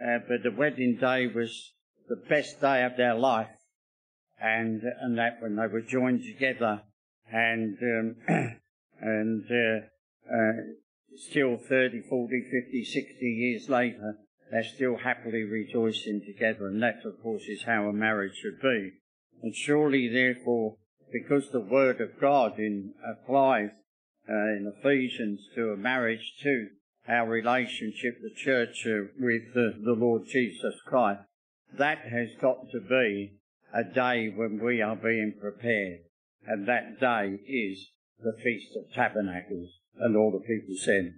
Uh, 0.00 0.18
but 0.28 0.42
the 0.44 0.56
wedding 0.56 0.96
day 1.00 1.26
was 1.26 1.72
the 2.08 2.22
best 2.28 2.60
day 2.60 2.84
of 2.84 2.96
their 2.96 3.14
life 3.14 3.48
and 4.40 4.82
and 5.00 5.18
that 5.18 5.40
when 5.40 5.56
they 5.56 5.66
were 5.66 5.80
joined 5.80 6.22
together 6.24 6.82
and 7.30 7.76
um, 7.82 8.16
and 9.00 9.44
uh, 9.50 9.86
uh, 10.32 10.52
still 11.16 11.56
30, 11.56 12.02
40, 12.08 12.42
50, 12.50 12.84
60 12.84 13.26
years 13.26 13.68
later, 13.68 14.18
they're 14.50 14.64
still 14.64 14.96
happily 14.96 15.42
rejoicing 15.42 16.22
together, 16.24 16.68
and 16.68 16.82
that, 16.82 17.04
of 17.04 17.22
course, 17.22 17.44
is 17.48 17.64
how 17.64 17.88
a 17.88 17.92
marriage 17.92 18.36
should 18.36 18.60
be. 18.60 18.92
And 19.42 19.54
surely, 19.54 20.08
therefore, 20.08 20.76
because 21.12 21.50
the 21.50 21.60
Word 21.60 22.00
of 22.00 22.20
God 22.20 22.58
in, 22.58 22.94
applies 23.04 23.70
uh, 24.28 24.32
in 24.32 24.72
Ephesians 24.78 25.40
to 25.54 25.70
a 25.70 25.76
marriage 25.76 26.34
to 26.42 26.68
our 27.08 27.28
relationship, 27.28 28.18
the 28.22 28.34
church, 28.34 28.86
uh, 28.86 29.08
with 29.18 29.54
the, 29.54 29.74
the 29.82 29.92
Lord 29.92 30.22
Jesus 30.26 30.74
Christ. 30.86 31.20
That 31.78 31.98
has 32.10 32.28
got 32.40 32.70
to 32.72 32.80
be 32.80 33.37
a 33.72 33.84
day 33.84 34.28
when 34.34 34.60
we 34.62 34.80
are 34.80 34.96
being 34.96 35.34
prepared. 35.40 36.00
And 36.46 36.66
that 36.66 37.00
day 37.00 37.38
is 37.46 37.90
the 38.22 38.32
Feast 38.42 38.76
of 38.76 38.92
Tabernacles. 38.92 39.70
And 39.98 40.16
all 40.16 40.30
the 40.30 40.46
people 40.46 40.74
said, 40.76 41.14